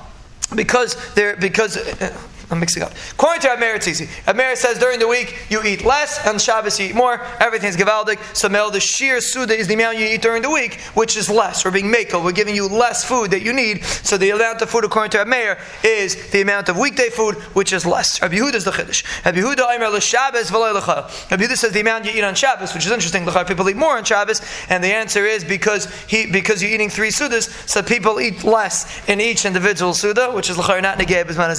[0.55, 2.17] because there, because uh,
[2.51, 2.91] I'm mixing up.
[3.11, 4.09] According to Amer, it's easy.
[4.27, 7.21] Amer says during the week you eat less, and Shabbos you eat more.
[7.39, 8.19] Everything's gevaldik.
[8.35, 11.29] So Mel, the sheer suda is the amount you eat during the week, which is
[11.29, 11.63] less.
[11.63, 12.23] We're being makel.
[12.23, 13.85] We're giving you less food that you need.
[13.85, 17.71] So the amount of food, according to Amer, is the amount of weekday food, which
[17.71, 18.21] is less.
[18.21, 19.05] Rabbi Yehuda is the chiddush.
[19.25, 20.51] Rabbi Yehuda l'Shabbos.
[20.51, 23.25] Rabbi Yehuda says the amount you eat on Shabbos, which is interesting.
[23.47, 27.11] People eat more on Shabbos, and the answer is because he because you're eating three
[27.11, 31.51] sudas, so people eat less in each individual suda, which is l'cha not negay b'zman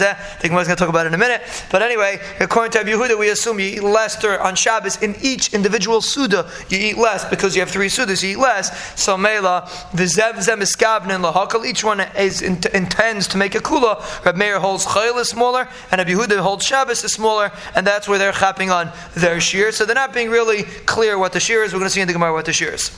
[0.82, 1.42] talk about in a minute.
[1.70, 5.00] But anyway, according to Rabbi Yehuda, we assume you eat less on Shabbos.
[5.00, 9.00] In each individual Suda, you eat less because you have three Sudas, you eat less.
[9.00, 14.24] So Mela, Vizev Zemiskavnin Lahakal, each one is, intends to make a Kula.
[14.24, 18.08] Rabbi Meir holds Chayil is smaller, and Rabbi Yehuda holds Shabbos is smaller, and that's
[18.08, 19.70] where they're chapping on their shear.
[19.70, 21.72] So they're not being really clear what the shear is.
[21.72, 22.90] We're going to see in the Gemara what the shear is.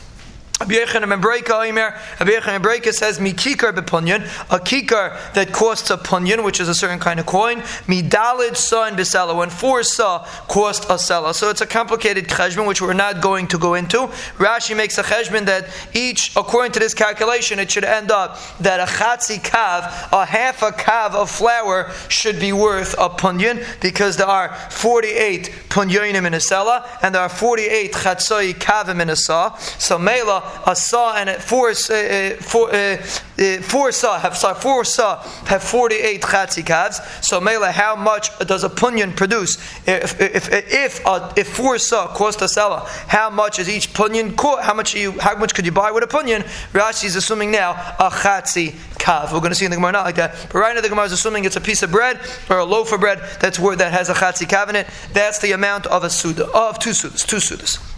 [0.61, 6.75] Rabbi Yochanan Membreka says mikikar bepunyan, a kikar that costs a punyan, which is a
[6.75, 7.59] certain kind of coin.
[7.88, 11.35] Midalid sa and bisela, when four sa cost a sela.
[11.35, 14.07] So it's a complicated cheshbon which we're not going to go into.
[14.38, 18.79] Rashi makes a cheshbon that each, according to this calculation, it should end up that
[18.79, 24.17] a chatzi kav, a half a kav of flour, should be worth a punyan because
[24.17, 29.17] there are 48 punyanim in a sela and there are 48 chatzoi kavim in a
[29.17, 29.57] sa.
[29.57, 34.55] So mela a saw and a four, uh, uh, four, uh, uh, saw have sorry,
[34.61, 37.01] four saw have 48 chatzi calves.
[37.21, 39.57] So Mela, how much does a punyan produce?
[39.87, 44.35] If if if uh, if four saw cost a seller, how much is each punyan?
[44.62, 46.43] How much you how much could you buy with a punyan?
[46.73, 49.33] Rashi is assuming now a chatzi kav.
[49.33, 51.05] We're going to see in the Gemara not like that, but right now the Gemara
[51.07, 53.93] is assuming it's a piece of bread or a loaf of bread that's word that
[53.93, 54.87] has a chatzi kav in it.
[55.12, 57.93] That's the amount of a suda of two sudas, two sudas.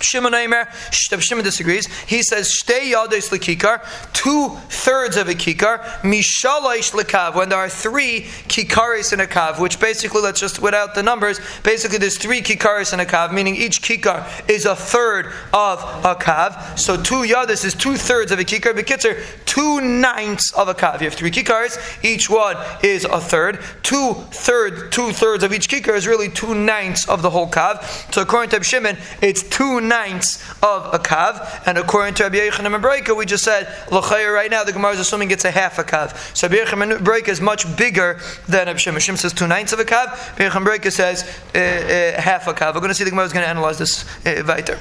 [0.00, 1.86] Shimon Aimer, Shimon disagrees.
[2.04, 3.82] He says, Shtei yades lekikar,
[4.12, 9.60] two thirds of a kikar, mishalaish lekav, when there are three kikaris in a kav,
[9.60, 13.56] which basically, let's just, without the numbers, basically there's three kikaris in a kav, meaning
[13.56, 16.78] each kikar is a third of a kav.
[16.78, 21.00] So two yades is two thirds of a kikar, bekitzer, two ninths of a kav.
[21.00, 23.60] You have three kikaris, each one is a third.
[23.82, 27.82] Two third, two thirds of each kikar is really two ninths of the whole kav.
[28.12, 32.84] So according to Shimon, it's two ninths of a kav, and according to Rabbi and
[32.84, 34.64] Breika, we just said l'chayir right now.
[34.64, 36.36] The Gemara is assuming it's a half a kav.
[36.36, 39.00] So Rabbi and Breika is much bigger than Rabbi Shimon.
[39.00, 40.38] Shimon says two ninths of a kav.
[40.38, 41.22] Rabbi and Breika says
[41.54, 42.74] uh, uh, half a kav.
[42.74, 44.78] We're going to see the Gemara is going to analyze this uh, weiter.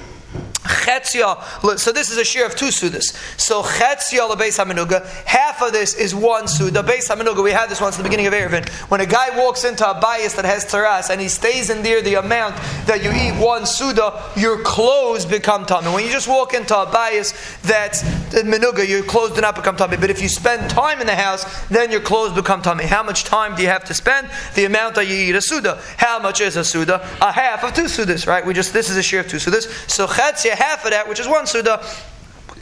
[0.65, 3.15] Chetzia, so this is a share of two sudas.
[3.39, 6.81] So chetzia lebeis hamenuga, half of this is one suda.
[6.81, 8.67] Beis hamenuga, we had this once at the beginning of Erevin.
[8.89, 12.01] When a guy walks into a bias that has taras and he stays in there
[12.01, 12.55] the amount
[12.87, 15.93] that you eat one suda, your clothes become tummy.
[15.93, 19.97] When you just walk into a bias that's menuga, your clothes do not become tummy.
[19.97, 22.85] But if you spend time in the house, then your clothes become tummy.
[22.85, 24.29] How much time do you have to spend?
[24.55, 25.79] The amount that you eat a suda.
[25.97, 27.07] How much is a suda?
[27.21, 28.43] A half of two sudas, right?
[28.43, 29.67] We just this is a share of two sudas.
[29.89, 31.83] So chetzia, half of that, which is one suda,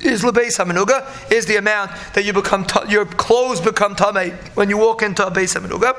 [0.02, 4.70] is lebeis hamenuga, is the amount that you become t- your clothes become tame when
[4.70, 5.96] you walk into a beis hamenuga.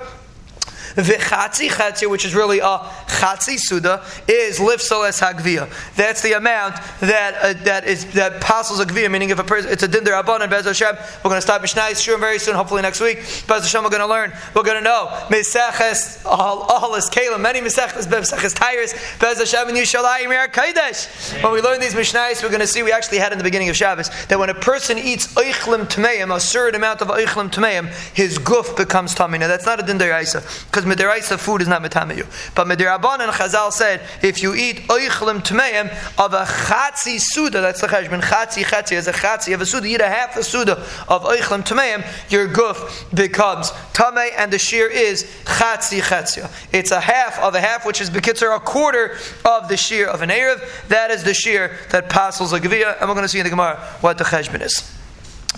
[0.96, 2.78] V'chatzi chatzia, which is really a
[3.08, 5.68] chatzi suda, is lifsal es hagvia.
[5.96, 9.10] That's the amount that uh, that is that passes a gvia.
[9.10, 11.62] Meaning, if a person it's a din derabban and bez Hashem, we're going to start
[11.62, 12.54] mishnayis sure very soon.
[12.54, 14.32] Hopefully next week, bez Hashem, we're going to learn.
[14.54, 15.08] We're going to know
[16.24, 17.40] all is kalim.
[17.40, 21.42] Many miseches miseches tires bez Hashem and Yishalayim Yer Kodesh.
[21.42, 23.68] When we learn these mishnayis, we're going to see we actually had in the beginning
[23.68, 27.88] of Shabbos that when a person eats oichlim tmeim, a certain amount of oichlim tmeim,
[28.14, 29.38] his guf becomes tummy.
[29.38, 32.26] Now that's not a din deraisa because midiraisa food is not metamiyu.
[32.54, 37.80] But midirabban and Chazal said if you eat oichlim tmeim of a chatzi suda, that's
[37.80, 40.42] the cheshbon chatzi chatzi as a chatzi of a suda, you eat a half a
[40.42, 40.72] suda
[41.08, 46.50] of oichlim tmeim, your guf becomes tamei, and the shear is chatzi chatzia.
[46.72, 50.22] It's a half of a half, which is bekitzer a quarter of the shear of
[50.22, 50.88] an erev.
[50.88, 53.50] That is the shear that passes a gavia, and we're going to see in the
[53.50, 54.90] Gemara what the cheshbon is.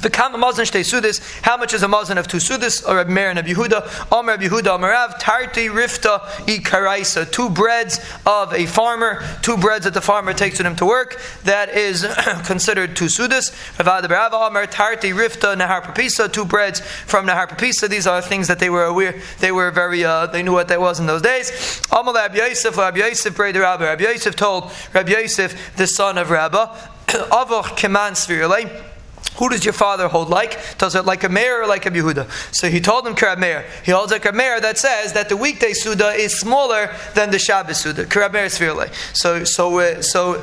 [0.01, 1.21] The kama mazon shtei sudis.
[1.43, 2.87] How much is a mazon of two sudis?
[2.87, 4.13] Or a Meir and a Yehuda.
[4.13, 7.31] Omer Yehuda Omerav Tarti Rifta Ikaraisa.
[7.31, 9.25] Two breads of a farmer.
[9.41, 11.21] Two breads that the farmer takes with him to work.
[11.45, 12.03] That is
[12.45, 13.53] considered two sudis.
[13.79, 16.31] Ravad Berava Omer Tarti Rifta Nahar Papisa.
[16.31, 17.89] Two breads from Nahar Papisa.
[17.89, 19.21] These are things that they were aware.
[19.41, 20.05] They were very.
[20.05, 21.81] Uh, they knew what that was in those days.
[21.91, 22.77] Amal Rabbi Yosef.
[22.77, 23.85] Rabbi Yosef Brei Rabbi.
[23.85, 28.96] Rabbi Yosef told Rabbi Yosef, the son of Rabba, Avoch Keman Svirle.
[29.39, 30.79] Who does your father hold like?
[30.79, 32.55] Does it like a mayor or like a Yehuda?
[32.55, 33.65] So he told him Karab Meir.
[33.85, 37.39] He holds like a mayor that says that the weekday Suda is smaller than the
[37.39, 38.05] Shabbos Suda.
[38.05, 38.93] Karab Meir Svirle.
[39.15, 40.43] So, so, uh, so,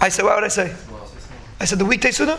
[0.00, 0.74] I said, what would I say?
[1.60, 2.38] I said the weekday Suda?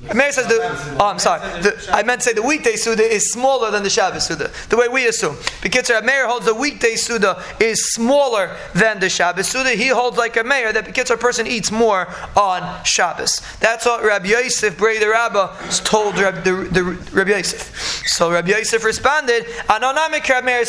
[0.00, 0.96] Meir says the.
[1.00, 1.40] Oh, I'm sorry.
[1.60, 4.50] The, I meant to say the weekday Suda is smaller than the Shabbos Suda.
[4.68, 5.36] The way we assume.
[5.60, 9.70] Because Meir holds the weekday Suda is smaller than the Shabbos Suda.
[9.70, 12.06] He holds like a mayor that because a person eats more
[12.36, 13.42] on Shabbos.
[13.58, 18.06] That's what Rabbi Yosef, Bray the Rabbah, told Rabbi, the, the, Rabbi Yosef.
[18.06, 20.64] So Rabbi Yosef responded, Meir.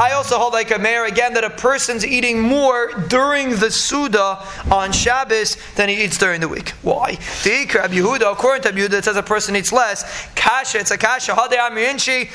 [0.00, 4.42] I also hold like a mayor again that a person's eating more during the Suda
[4.70, 6.70] on Shabbos than he eats during the week.
[6.80, 7.18] Why?
[7.42, 10.28] The Rabbi Yehuda, according to Rabbi Yehuda, it says a person eats less.
[10.34, 11.32] Kasha, it's a kasha.
[11.32, 12.30] Ravcha.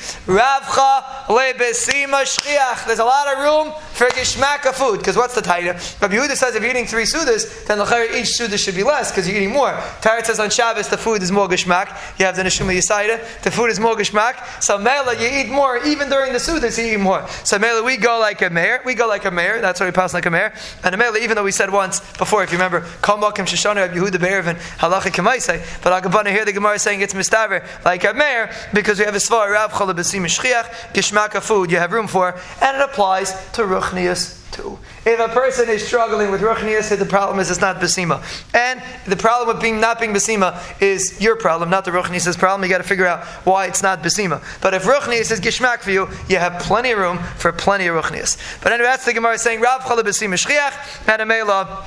[2.86, 4.98] There's a lot of room for Gishmak of food.
[4.98, 5.72] Because what's the title?
[6.00, 9.10] Rabbi Yehuda says if you're eating three Sudas, then the each Suda should be less
[9.10, 9.72] because you're eating more.
[10.00, 11.88] Tarat says on Shabbos the food is more Gishmak.
[12.18, 13.42] You have the Neshuma Yisaida.
[13.42, 14.62] The food is more Gishmak.
[14.62, 15.78] So Mela, you eat more.
[15.84, 17.26] Even during the Sudas, you eat more.
[17.44, 18.80] So Mela, we go like a mayor.
[18.84, 19.60] We go like a mayor.
[19.60, 20.52] That's why we pass like a mayor.
[20.82, 24.20] And Mela, even though we said once before, if you remember, Kalmakim Shoshana Rabbi Yehuda
[24.20, 25.82] Be'ervin, Halacha Kemaisei.
[25.82, 29.14] But Agabana here the Gemara is saying it's mistaver like a mayor because we have
[29.14, 33.32] a svar Rav Chala Besim Shchiach Gishmaka food you have room for, and it applies
[33.52, 34.78] to Ruchnias too.
[35.06, 38.20] If a person is struggling with Ruchnias, the problem is it's not Besima.
[38.52, 42.64] And the problem with being not being Besima is your problem, not the Ruchnias' problem.
[42.64, 44.42] You got to figure out why it's not Besima.
[44.60, 47.94] But if Ruchnias is Gishmak for you, you have plenty of room for plenty of
[48.02, 48.60] Ruchnias.
[48.62, 51.86] But anyway, that's the Gemara saying Rav Chala Besim Shchiach and a Mela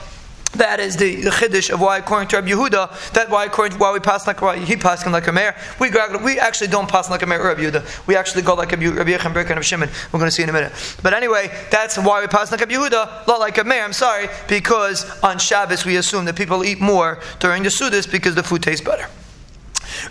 [0.56, 3.82] That is the, the chiddush of why, according to Rabbi Yehuda, that why according to
[3.82, 5.56] why we pass like why he passed like a mayor.
[5.80, 5.90] We
[6.24, 8.08] we actually don't pass like a mayor Rabbi Yehuda.
[8.08, 9.90] We actually go like Rabbi Brick and Rabbi Shimon.
[10.12, 10.72] We're going to see in a minute.
[11.02, 13.84] But anyway, that's why we pass like Rabbi Yehuda, not like a mayor.
[13.84, 18.36] I'm sorry, because on Shabbos we assume that people eat more during the Sudas because
[18.36, 19.08] the food tastes better.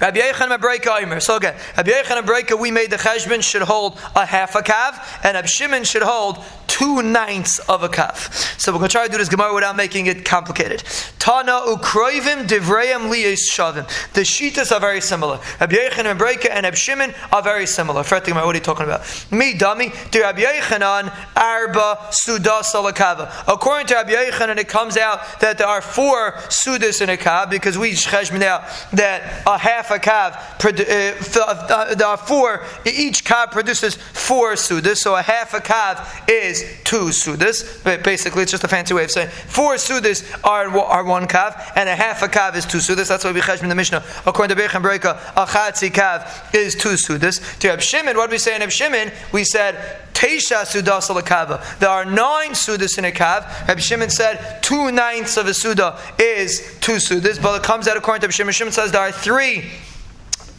[0.00, 1.20] Rabbi Yechon Abreka Omer.
[1.20, 4.94] So again, Rabbi Yechon Abreka, we made the cheshbon should hold a half a kav,
[5.24, 8.16] and Rabbi Shimon should hold two ninths of a kav.
[8.58, 10.82] So we're going to try to do this Gemara without making it complicated.
[11.18, 13.86] Tana ukroivim divrayim liyis shavim.
[14.14, 15.38] The shitas are very similar.
[15.60, 18.02] Rabbi Yechon Abreka and Rabbi Shimon are very similar.
[18.02, 19.02] First thing, what are you talking about?
[19.30, 23.32] Me, dummy, to Rabbi Yechanan, arba sudas alakava.
[23.46, 27.50] According to Rabbi Yechanan, it comes out that there are four sudas in a kav
[27.50, 33.50] because we cheshbon out that a half a kav, uh, there are four, each kav
[33.50, 37.82] produces four sudas, so a half a kav is two sudas.
[38.02, 41.88] Basically, it's just a fancy way of saying four sudas are, are one kav, and
[41.88, 43.08] a half a kav is two sudas.
[43.08, 44.04] That's why we cheshbon the Mishnah.
[44.26, 47.58] According to Bechem Breka, a chatzi is two sudas.
[47.60, 49.10] To Reb Shimon, what did we say in Reb Shimon?
[49.32, 51.78] We said Teisha sudas alakava.
[51.78, 53.42] There are nine sudas in a kav.
[53.66, 57.96] Rabbi Shimon said two ninths of a suda is two sudas, but it comes out
[57.96, 58.52] according to Rabbi Shimon.
[58.52, 59.71] Shimon says there are three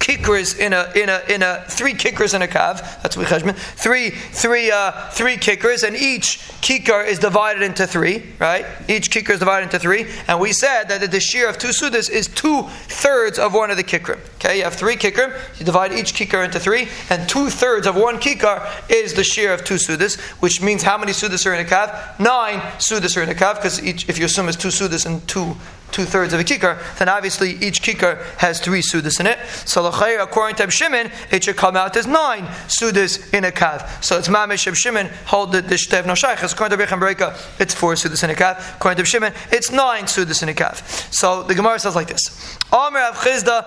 [0.03, 2.81] kikars in a in a in a three kikars in a kav.
[3.01, 3.55] That's what cheshbon.
[3.55, 8.21] Three three uh, three kikars, and each kikar is divided into three.
[8.37, 8.65] Right?
[8.89, 12.09] Each kikar is divided into three, and we said that the shear of two sudas
[12.09, 12.63] is two
[13.03, 14.19] thirds of one of the kikar.
[14.35, 15.39] Okay, you have three kikar.
[15.57, 19.53] You divide each kikar into three, and two thirds of one kikar is the shear
[19.53, 22.19] of two sudas, which means how many sudas are in a kav?
[22.19, 25.55] Nine sudas are in a kav, because if you assume it's two sudas and two
[25.93, 29.39] two thirds of a kikar, then obviously each kikar has three sudas in it.
[29.65, 34.03] So according to Shimon, it should come out as nine sudas in a kav.
[34.03, 36.53] So it's mamish of Shimon hold the, shtev no shaychas.
[36.53, 38.75] According to Bechem Breka, it's four sudas in a kav.
[38.75, 40.81] According to Shimon, it's nine sudas in a kav.
[41.13, 43.65] So the Gemara says like this: Omer av chizda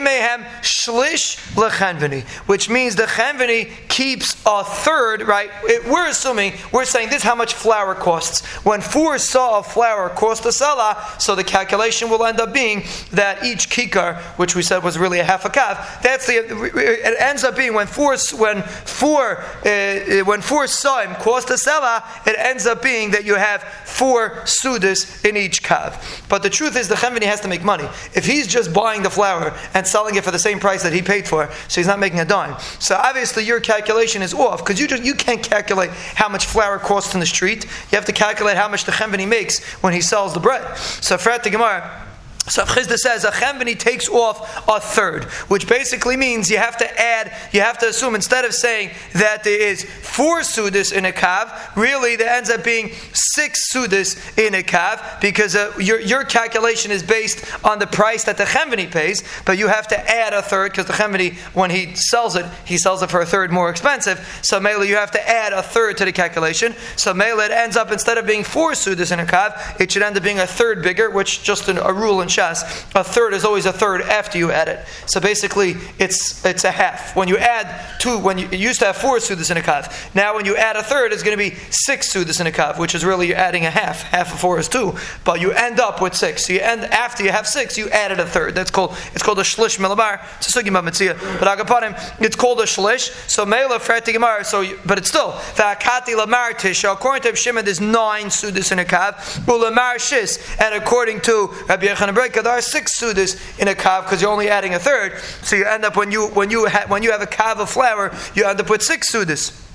[0.00, 5.26] mehem shlish lechenveni, which means the chenveni keeps a third.
[5.26, 5.50] Right?
[5.64, 8.46] It, we're assuming we're saying this is how much flour costs.
[8.64, 12.84] When four saw of flour cost a sela, so the calculation will end up being
[13.10, 16.36] that each kikar, which we said was really a half a kav, that's the.
[16.36, 22.04] It ends up being when four when four uh, when four saim cost a sela,
[22.28, 26.28] it ends up being that you have four sudas in each kav.
[26.28, 27.88] But the truth is, the chemini has to make money.
[28.14, 31.02] If he's just buying the flour and selling it for the same price that he
[31.02, 32.58] paid for, so he's not making a dime.
[32.78, 36.78] So obviously, your calculation is off because you just you can't calculate how much flour
[36.78, 37.64] costs in the street.
[37.64, 40.76] You have to calculate how much the chemini makes when he sells the bread.
[40.78, 42.05] So for the Gemara.
[42.48, 47.00] So Chizda says a chemveni takes off a third, which basically means you have to
[47.00, 51.12] add, you have to assume instead of saying that there is four sudas in a
[51.12, 56.24] kav, really there ends up being six sudas in a kav because uh, your, your
[56.24, 60.32] calculation is based on the price that the chemveni pays, but you have to add
[60.32, 63.50] a third because the chemveni, when he sells it, he sells it for a third
[63.50, 64.38] more expensive.
[64.42, 66.74] So mele, you have to add a third to the calculation.
[66.96, 70.02] So mele, it ends up instead of being four sudas in a kav, it should
[70.02, 73.66] end up being a third bigger, which just a rule in A third is always
[73.66, 74.86] a third after you add it.
[75.06, 77.16] So basically, it's it's a half.
[77.16, 80.34] When you add two, when you, used to have four sudas in a kav, now
[80.34, 82.94] when you add a third, it's going to be six sudas in a kav, which
[82.94, 84.02] is really you're adding a half.
[84.02, 84.94] Half of four is two,
[85.24, 86.46] but you end up with six.
[86.46, 88.54] So you end after you have six, you added a third.
[88.54, 90.20] That's called it's called a shlish milabar.
[90.38, 90.76] It's a sugi
[91.40, 93.10] but agapanim, it's called a shlish.
[93.28, 94.44] So mela gemar.
[94.44, 96.92] So but it's still the akati lamar tisha.
[96.92, 99.14] According to Shimon, there's nine sudas in a kav.
[99.46, 101.86] Ulamar shis, and according to Rabbi
[102.28, 105.18] Yechon there are six sudas in a kav because you're only adding a third.
[105.42, 107.70] So you end up when you when you ha- when you have a kav of
[107.70, 109.65] flour, you end up with six sudas.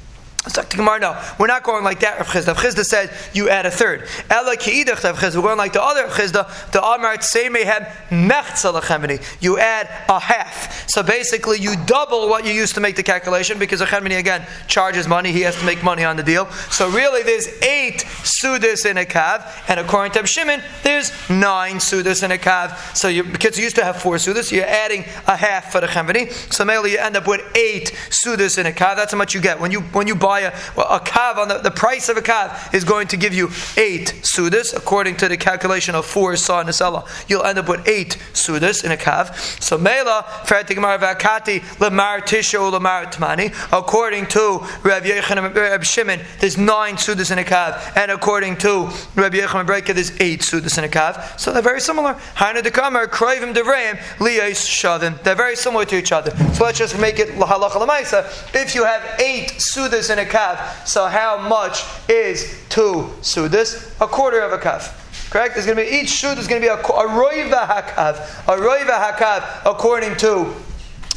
[0.44, 2.48] No, we're not going like that, Rav Chisda.
[2.48, 4.08] Rav Chisda said you add a third.
[4.28, 5.36] Ela ki'idach Rav Chisda.
[5.36, 6.72] We're going like the other Rav Chisda.
[6.72, 9.24] The Amar Tzeimehem mechza lechemini.
[9.40, 10.90] You add a half.
[10.90, 14.44] So basically, you double what you used to make the calculation because a chemini again
[14.68, 15.32] charges money.
[15.32, 16.50] He has to make money on the deal.
[16.72, 22.24] So really, there's eight sudas in a kav, and according to Shimon, there's nine sudas
[22.24, 22.98] in a kav.
[22.98, 25.88] So you, because you used to have four sudas, you're adding a half for the
[25.88, 26.32] chemini.
[26.52, 28.96] So mainly you end up with eight sudas in a kav.
[28.96, 30.54] That's how much you get when you when you buy buy a,
[30.98, 34.08] a kav on the, the price of a kav is going to give you eight
[34.34, 37.02] sudas according to the calculation of four saw nisela.
[37.28, 39.24] You'll end up with eight sudas in a kav.
[39.62, 43.48] So mela fertigmar vakati lemar tisho tmani.
[43.78, 49.38] According to Rabbi Yechon Shimon, there's nine sudas in a kav, and according to Rabbi
[49.38, 51.40] Yechon Breka, there's eight sudas in a kav.
[51.40, 52.14] So they're very similar.
[52.36, 55.22] Haina dekamar kroivim devreim liyais shavim.
[55.24, 56.32] They're very similar to each other.
[56.54, 58.20] So let's just make it lamaisa.
[58.56, 60.88] If you have eight sudas in a kav.
[60.88, 63.96] So how much is two sudas?
[64.02, 64.98] A quarter of a kav.
[65.30, 65.56] Correct?
[65.56, 68.58] There's going to be each shoot is going to be a, a roiva hakav, a
[68.58, 70.54] roiva hakav, according to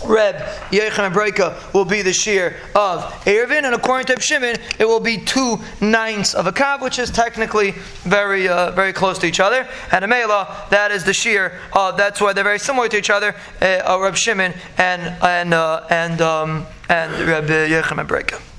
[0.06, 0.36] Reb
[0.70, 5.18] Yechon Breika will be the shear of Eruvin, and according to Shimon, it will be
[5.18, 9.66] two ninths of a kav, which is technically very, uh, very close to each other.
[9.92, 10.08] And a
[10.70, 11.58] that is the shear.
[11.72, 13.34] Uh, that's why they're very similar to each other.
[13.60, 18.53] Uh, Reb Shimon and and uh, and um, and Reb Yechon Breika.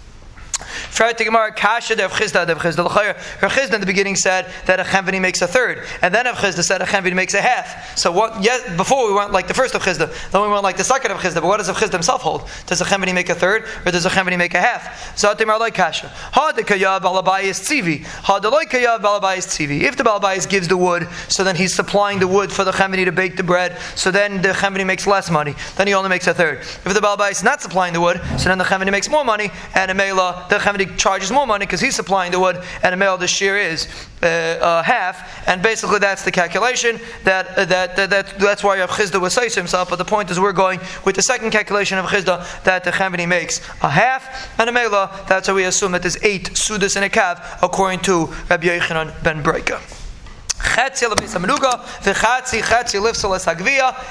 [0.95, 2.89] Friday Gemara, Kasha Dev Chizda Dev Chizda.
[2.89, 6.35] Her Chizda in the beginning said that a Chenveni makes a third, and then Dev
[6.35, 7.97] Chizda said a Chenveni makes a half.
[7.97, 8.41] So what?
[8.41, 11.11] Yes, before we went like the first of Chizda, then we went like the second
[11.11, 11.35] of Chizda.
[11.35, 12.49] But what does Dev Chizda himself hold?
[12.67, 15.17] Does a Chenveni make a third, or does a Chenveni make a half?
[15.17, 16.07] So Atimar like Kasha.
[16.07, 18.05] Ha de Kayav Balabayis Tzivi.
[18.05, 19.81] Ha de Loy Kayav Balabayis Tzivi.
[19.81, 23.03] If the Balabayis gives the wood, so then he's supplying the wood for the Chenveni
[23.03, 23.77] to bake the bread.
[23.95, 25.55] So then the Chenveni makes less money.
[25.75, 26.59] Then he only makes a third.
[26.59, 29.51] If the Balabayis is not supplying the wood, so then the Chenveni makes more money,
[29.73, 30.55] and a Mela the
[30.85, 33.87] Chenveni charges more money because he's supplying the wood, and a male shear is
[34.21, 36.99] uh, uh, half, and basically that's the calculation.
[37.23, 39.89] That, uh, that, that, that, that's why Rav Chizda was to himself.
[39.89, 43.27] But the point is, we're going with the second calculation of Chizda that the Chavini
[43.27, 45.25] makes a half, and a mela.
[45.27, 49.23] That's how we assume that there's eight sudas in a kav, according to Rabbi Yochanan
[49.23, 50.04] ben Breika.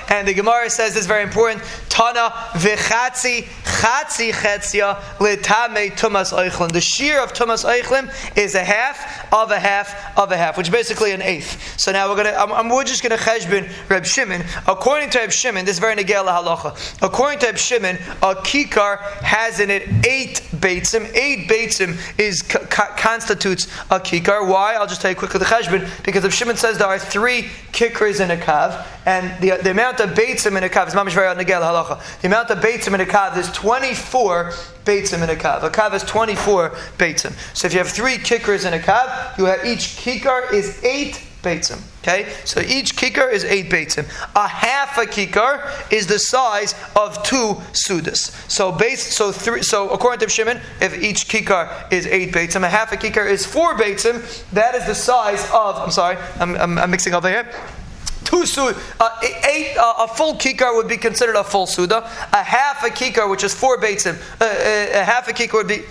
[0.08, 1.62] And the Gemara says this is very important.
[1.88, 6.72] Tana v'chatzi chatzi chetzia litame tumas oichlin.
[6.72, 10.68] The shear of tumas oichlin is a half of a half of a half, which
[10.68, 11.78] is basically an eighth.
[11.78, 14.42] So now we're gonna, I'm, I'm, we're just gonna cheshbin Reb Shimon.
[14.66, 17.02] According to Reb Shimon, this is very negel halacha.
[17.02, 21.12] According to Reb Shimon, a kikar has in it eight beitzim.
[21.14, 24.46] Eight beitzim is constitutes a kikar.
[24.48, 24.74] Why?
[24.74, 28.20] I'll just tell you quickly the cheshbin because of Shimon says there are three kikras
[28.20, 31.34] in a kav, and the, the amount of beitzim in a kav is mamish very
[31.34, 32.20] halacha.
[32.20, 34.50] The amount of beitzim in a kav is 24
[34.84, 35.62] beitzim in a kav.
[35.62, 37.32] A kav is 24 beitzim.
[37.56, 41.22] So if you have three kikars in a kav, you have each kikar is eight
[41.42, 41.93] beitzim.
[42.04, 44.04] Okay, so each kikar is eight beitzim.
[44.36, 48.30] A half a kikar is the size of two sudas.
[48.50, 49.62] So base, so three.
[49.62, 53.46] So according to Shimon, if each kikar is eight beitzim, a half a kikar is
[53.46, 54.20] four beitzim.
[54.50, 55.78] That is the size of.
[55.78, 57.50] I'm sorry, I'm, I'm, I'm mixing over here
[58.24, 61.98] two suda, uh, eight, uh, a full kikar would be considered a full suda.
[62.32, 65.68] A half a kikar, which is four beitzim, uh, uh, a half a kikar would
[65.68, 65.82] be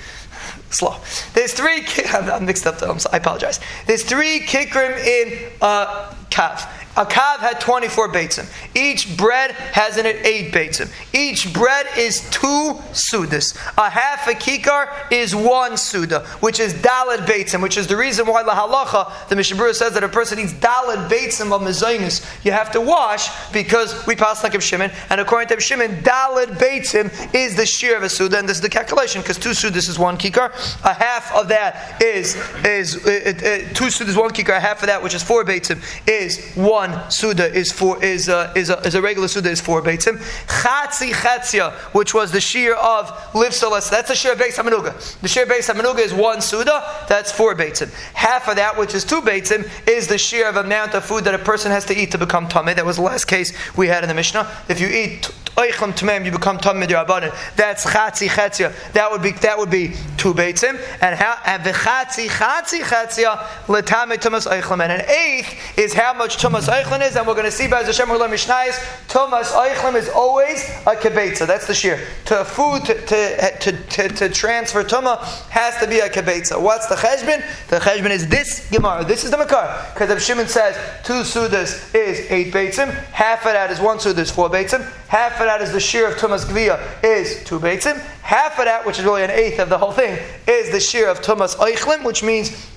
[0.74, 0.96] slow.
[1.34, 1.86] There's three.
[2.12, 2.80] I'm mixed up.
[2.80, 3.60] Though, I apologize.
[3.86, 6.68] There's three kikrim in uh, kav.
[6.96, 8.46] A kav had 24 beitzim.
[8.76, 10.92] Each bread has in it 8 beitzim.
[11.12, 13.56] Each bread is 2 sudas.
[13.80, 18.28] A half a kikar is 1 suda, which is dalad beitzim, which is the reason
[18.28, 22.24] why la halacha, the Mishna Berura says that a person eats dalad beitzim of mezainis,
[22.46, 27.12] you have to wash because we pass like Shimon, and according to Shimon, dalad beitzim
[27.34, 29.98] is the shear of a suda, and this is the calculation because 2 sudas is
[29.98, 30.52] 1 kikar.
[30.84, 34.84] A half of that is, is uh, uh, uh 2 sudas, 1 kikar, a half
[34.84, 38.70] of that, which is 4 beitzim, is 1 one suda is for is a, is
[38.70, 40.18] a, is a regular suda is four beitzim.
[40.62, 44.94] Chatzi chatzia, which was the shear of livsalas, that's the shear beis hamanuga.
[45.22, 47.94] The shear beis hamanuga is one suda, that's four beitzim.
[48.14, 51.34] Half of that, which is two beitzim, is the shear of amount of food that
[51.34, 52.76] a person has to eat to become tamid.
[52.76, 54.50] That was the last case we had in the Mishnah.
[54.68, 57.34] If you eat oichlam tamim, you become tamid rabbanim.
[57.56, 58.74] That's chatzi chatzia.
[58.94, 63.38] That would be that would be two beitzim, and how and v'chatzi chatzi chatzia
[63.68, 67.46] letamid tumas oichlam, and an eighth is how much tumas Eichlin is, and we're going
[67.46, 68.74] to see by Hashem we're Mishnayis,
[69.08, 71.46] Tumas Eichlin is always a kibetza.
[71.46, 72.00] That's the shear.
[72.26, 76.62] To food to, to, to, to, to transfer Tuma has to be a kibetza.
[76.62, 77.44] What's the cheshbon?
[77.70, 79.04] The cheshbon is this Gemara.
[79.04, 79.92] This is the Makar.
[79.94, 84.32] Because if Shimon says two sudas is eight beitzim, half of that is one Sudas,
[84.32, 88.58] four beitzim, half of that is the shear of Tumas Gviya is two beitzim, half
[88.60, 91.22] of that, which is really an eighth of the whole thing, is the shear of
[91.22, 92.70] Tumas Eichlin, which means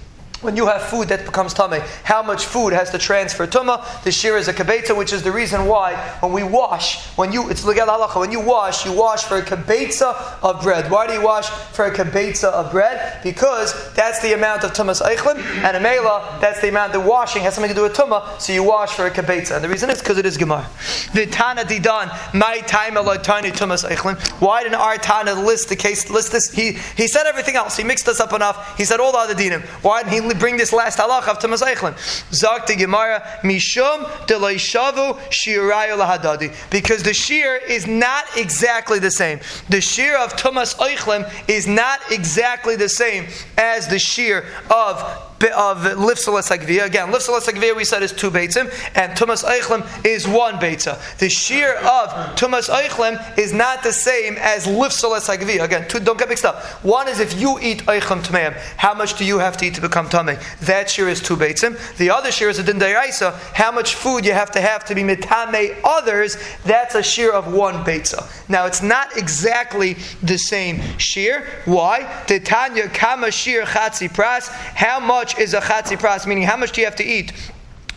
[0.47, 3.83] when you have food that becomes tummy, how much food has to transfer tuma?
[4.05, 7.51] The shir is a kabetza, which is the reason why when we wash, when you
[7.51, 10.91] it's legal halacha, when you wash, you wash for a kabetza of bread.
[10.91, 13.23] Why do you wash for a kabetza of bread?
[13.23, 16.93] Because that's the amount of tumas eichlim, and a mela, that's the amount.
[16.93, 19.57] The washing has something to do with tuma, so you wash for a kabetza.
[19.57, 20.65] And the reason is because it is gemar.
[21.13, 24.17] The tana didan my time tiny tumas eichlim.
[24.41, 26.09] Why didn't our tana list the case?
[26.09, 26.53] List this.
[26.53, 27.77] He he said everything else.
[27.77, 28.79] He mixed us up enough.
[28.79, 29.63] He said all the other dinim.
[29.83, 30.36] Why didn't he?
[30.39, 31.97] Bring this last halach of Tumas Eichlin.
[32.33, 36.55] Zak the Gemara, Mishum Delaishavu Shirayu Lahadadi.
[36.71, 39.41] Because the shear is not exactly the same.
[39.69, 43.27] The shear of Tumas Eichlin is not exactly the same
[43.57, 46.85] as the shear of of lifsalas agvia.
[46.87, 50.99] Again, lifsalas agvia we said is two beitzim, and tumas eichlim is one beitza.
[51.19, 55.65] The shear of tumas eichlim is not the same as lifsalas agvia.
[55.65, 56.63] Again, two, don't get mixed up.
[56.85, 59.81] One is if you eat eichlim tmeim, how much do you have to eat to
[59.81, 60.37] become tummy?
[60.63, 61.77] That shear is two beitzim.
[61.97, 65.03] The other shear is a din How much food you have to have to be
[65.03, 66.37] mitame others?
[66.65, 68.49] That's a shear of one beitza.
[68.49, 71.47] Now it's not exactly the same shear.
[71.65, 72.01] Why?
[72.27, 74.49] Titanya kama shear chatzi pras.
[74.49, 76.27] How much is a chatzi pras?
[76.27, 77.33] Meaning, how much do you have to eat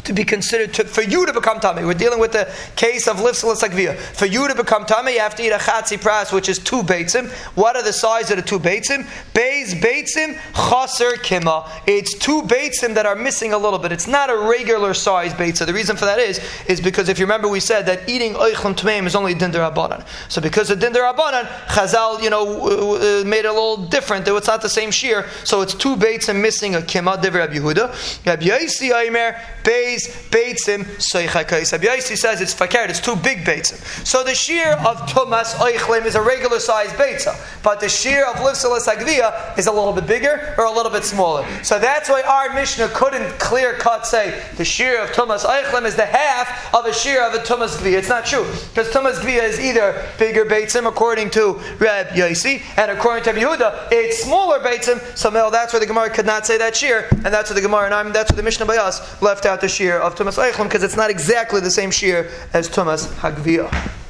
[0.09, 1.85] to be considered to, for you to become tummy.
[1.85, 3.95] We're dealing with the case of lifsalas agvia.
[3.95, 6.81] For you to become tummy, you have to eat a chatzi pras, which is two
[6.81, 7.29] beitzim.
[7.55, 9.05] What are the size of the two beitzim?
[9.33, 11.69] Beis beitzim chaser kima.
[11.85, 13.91] It's two beitzim that are missing a little bit.
[13.91, 15.67] It's not a regular size beitzah.
[15.67, 18.73] The reason for that is is because if you remember, we said that eating oichlim
[18.73, 20.03] tmeim is only dinder abanan.
[20.27, 24.27] So because of dinder abanan, Chazal, you know, uh, made it a little different.
[24.27, 25.27] It's not the same shear.
[25.43, 27.21] So it's two beitzim missing a kima.
[27.21, 28.25] Divrei Yehuda.
[28.25, 29.39] Rabbi Yaisi Aimer
[29.69, 31.77] beis Beitzim Soichakais.
[31.77, 33.77] Abyaisi says it's fakert, it's two big Beitzim.
[34.05, 38.37] So the shear of Tumas Oichlim is a regular size Beitzah, but the shear of
[38.37, 41.45] Lifsalas Agvia is a little bit bigger or a little bit smaller.
[41.63, 45.95] So that's why our Mishnah couldn't clear cut say the shear of Tumas Oichlim is
[45.95, 47.99] the half of a shear of a Tumas Gvia.
[47.99, 48.45] It's not true.
[48.69, 53.89] Because Tumas Gvia is either bigger Beitzim according to Reb Yaisi, and according to Yehuda,
[53.91, 54.99] it's smaller Beitzim.
[55.15, 57.85] So that's why the Gemara could not say that shear, and that's what the Gemara
[57.85, 60.65] and I'm, that's what the Mishnah by us left out the shear of Tumas Eichlim
[60.65, 63.89] because it's not exactly the same shear as Tumas Hagviyah.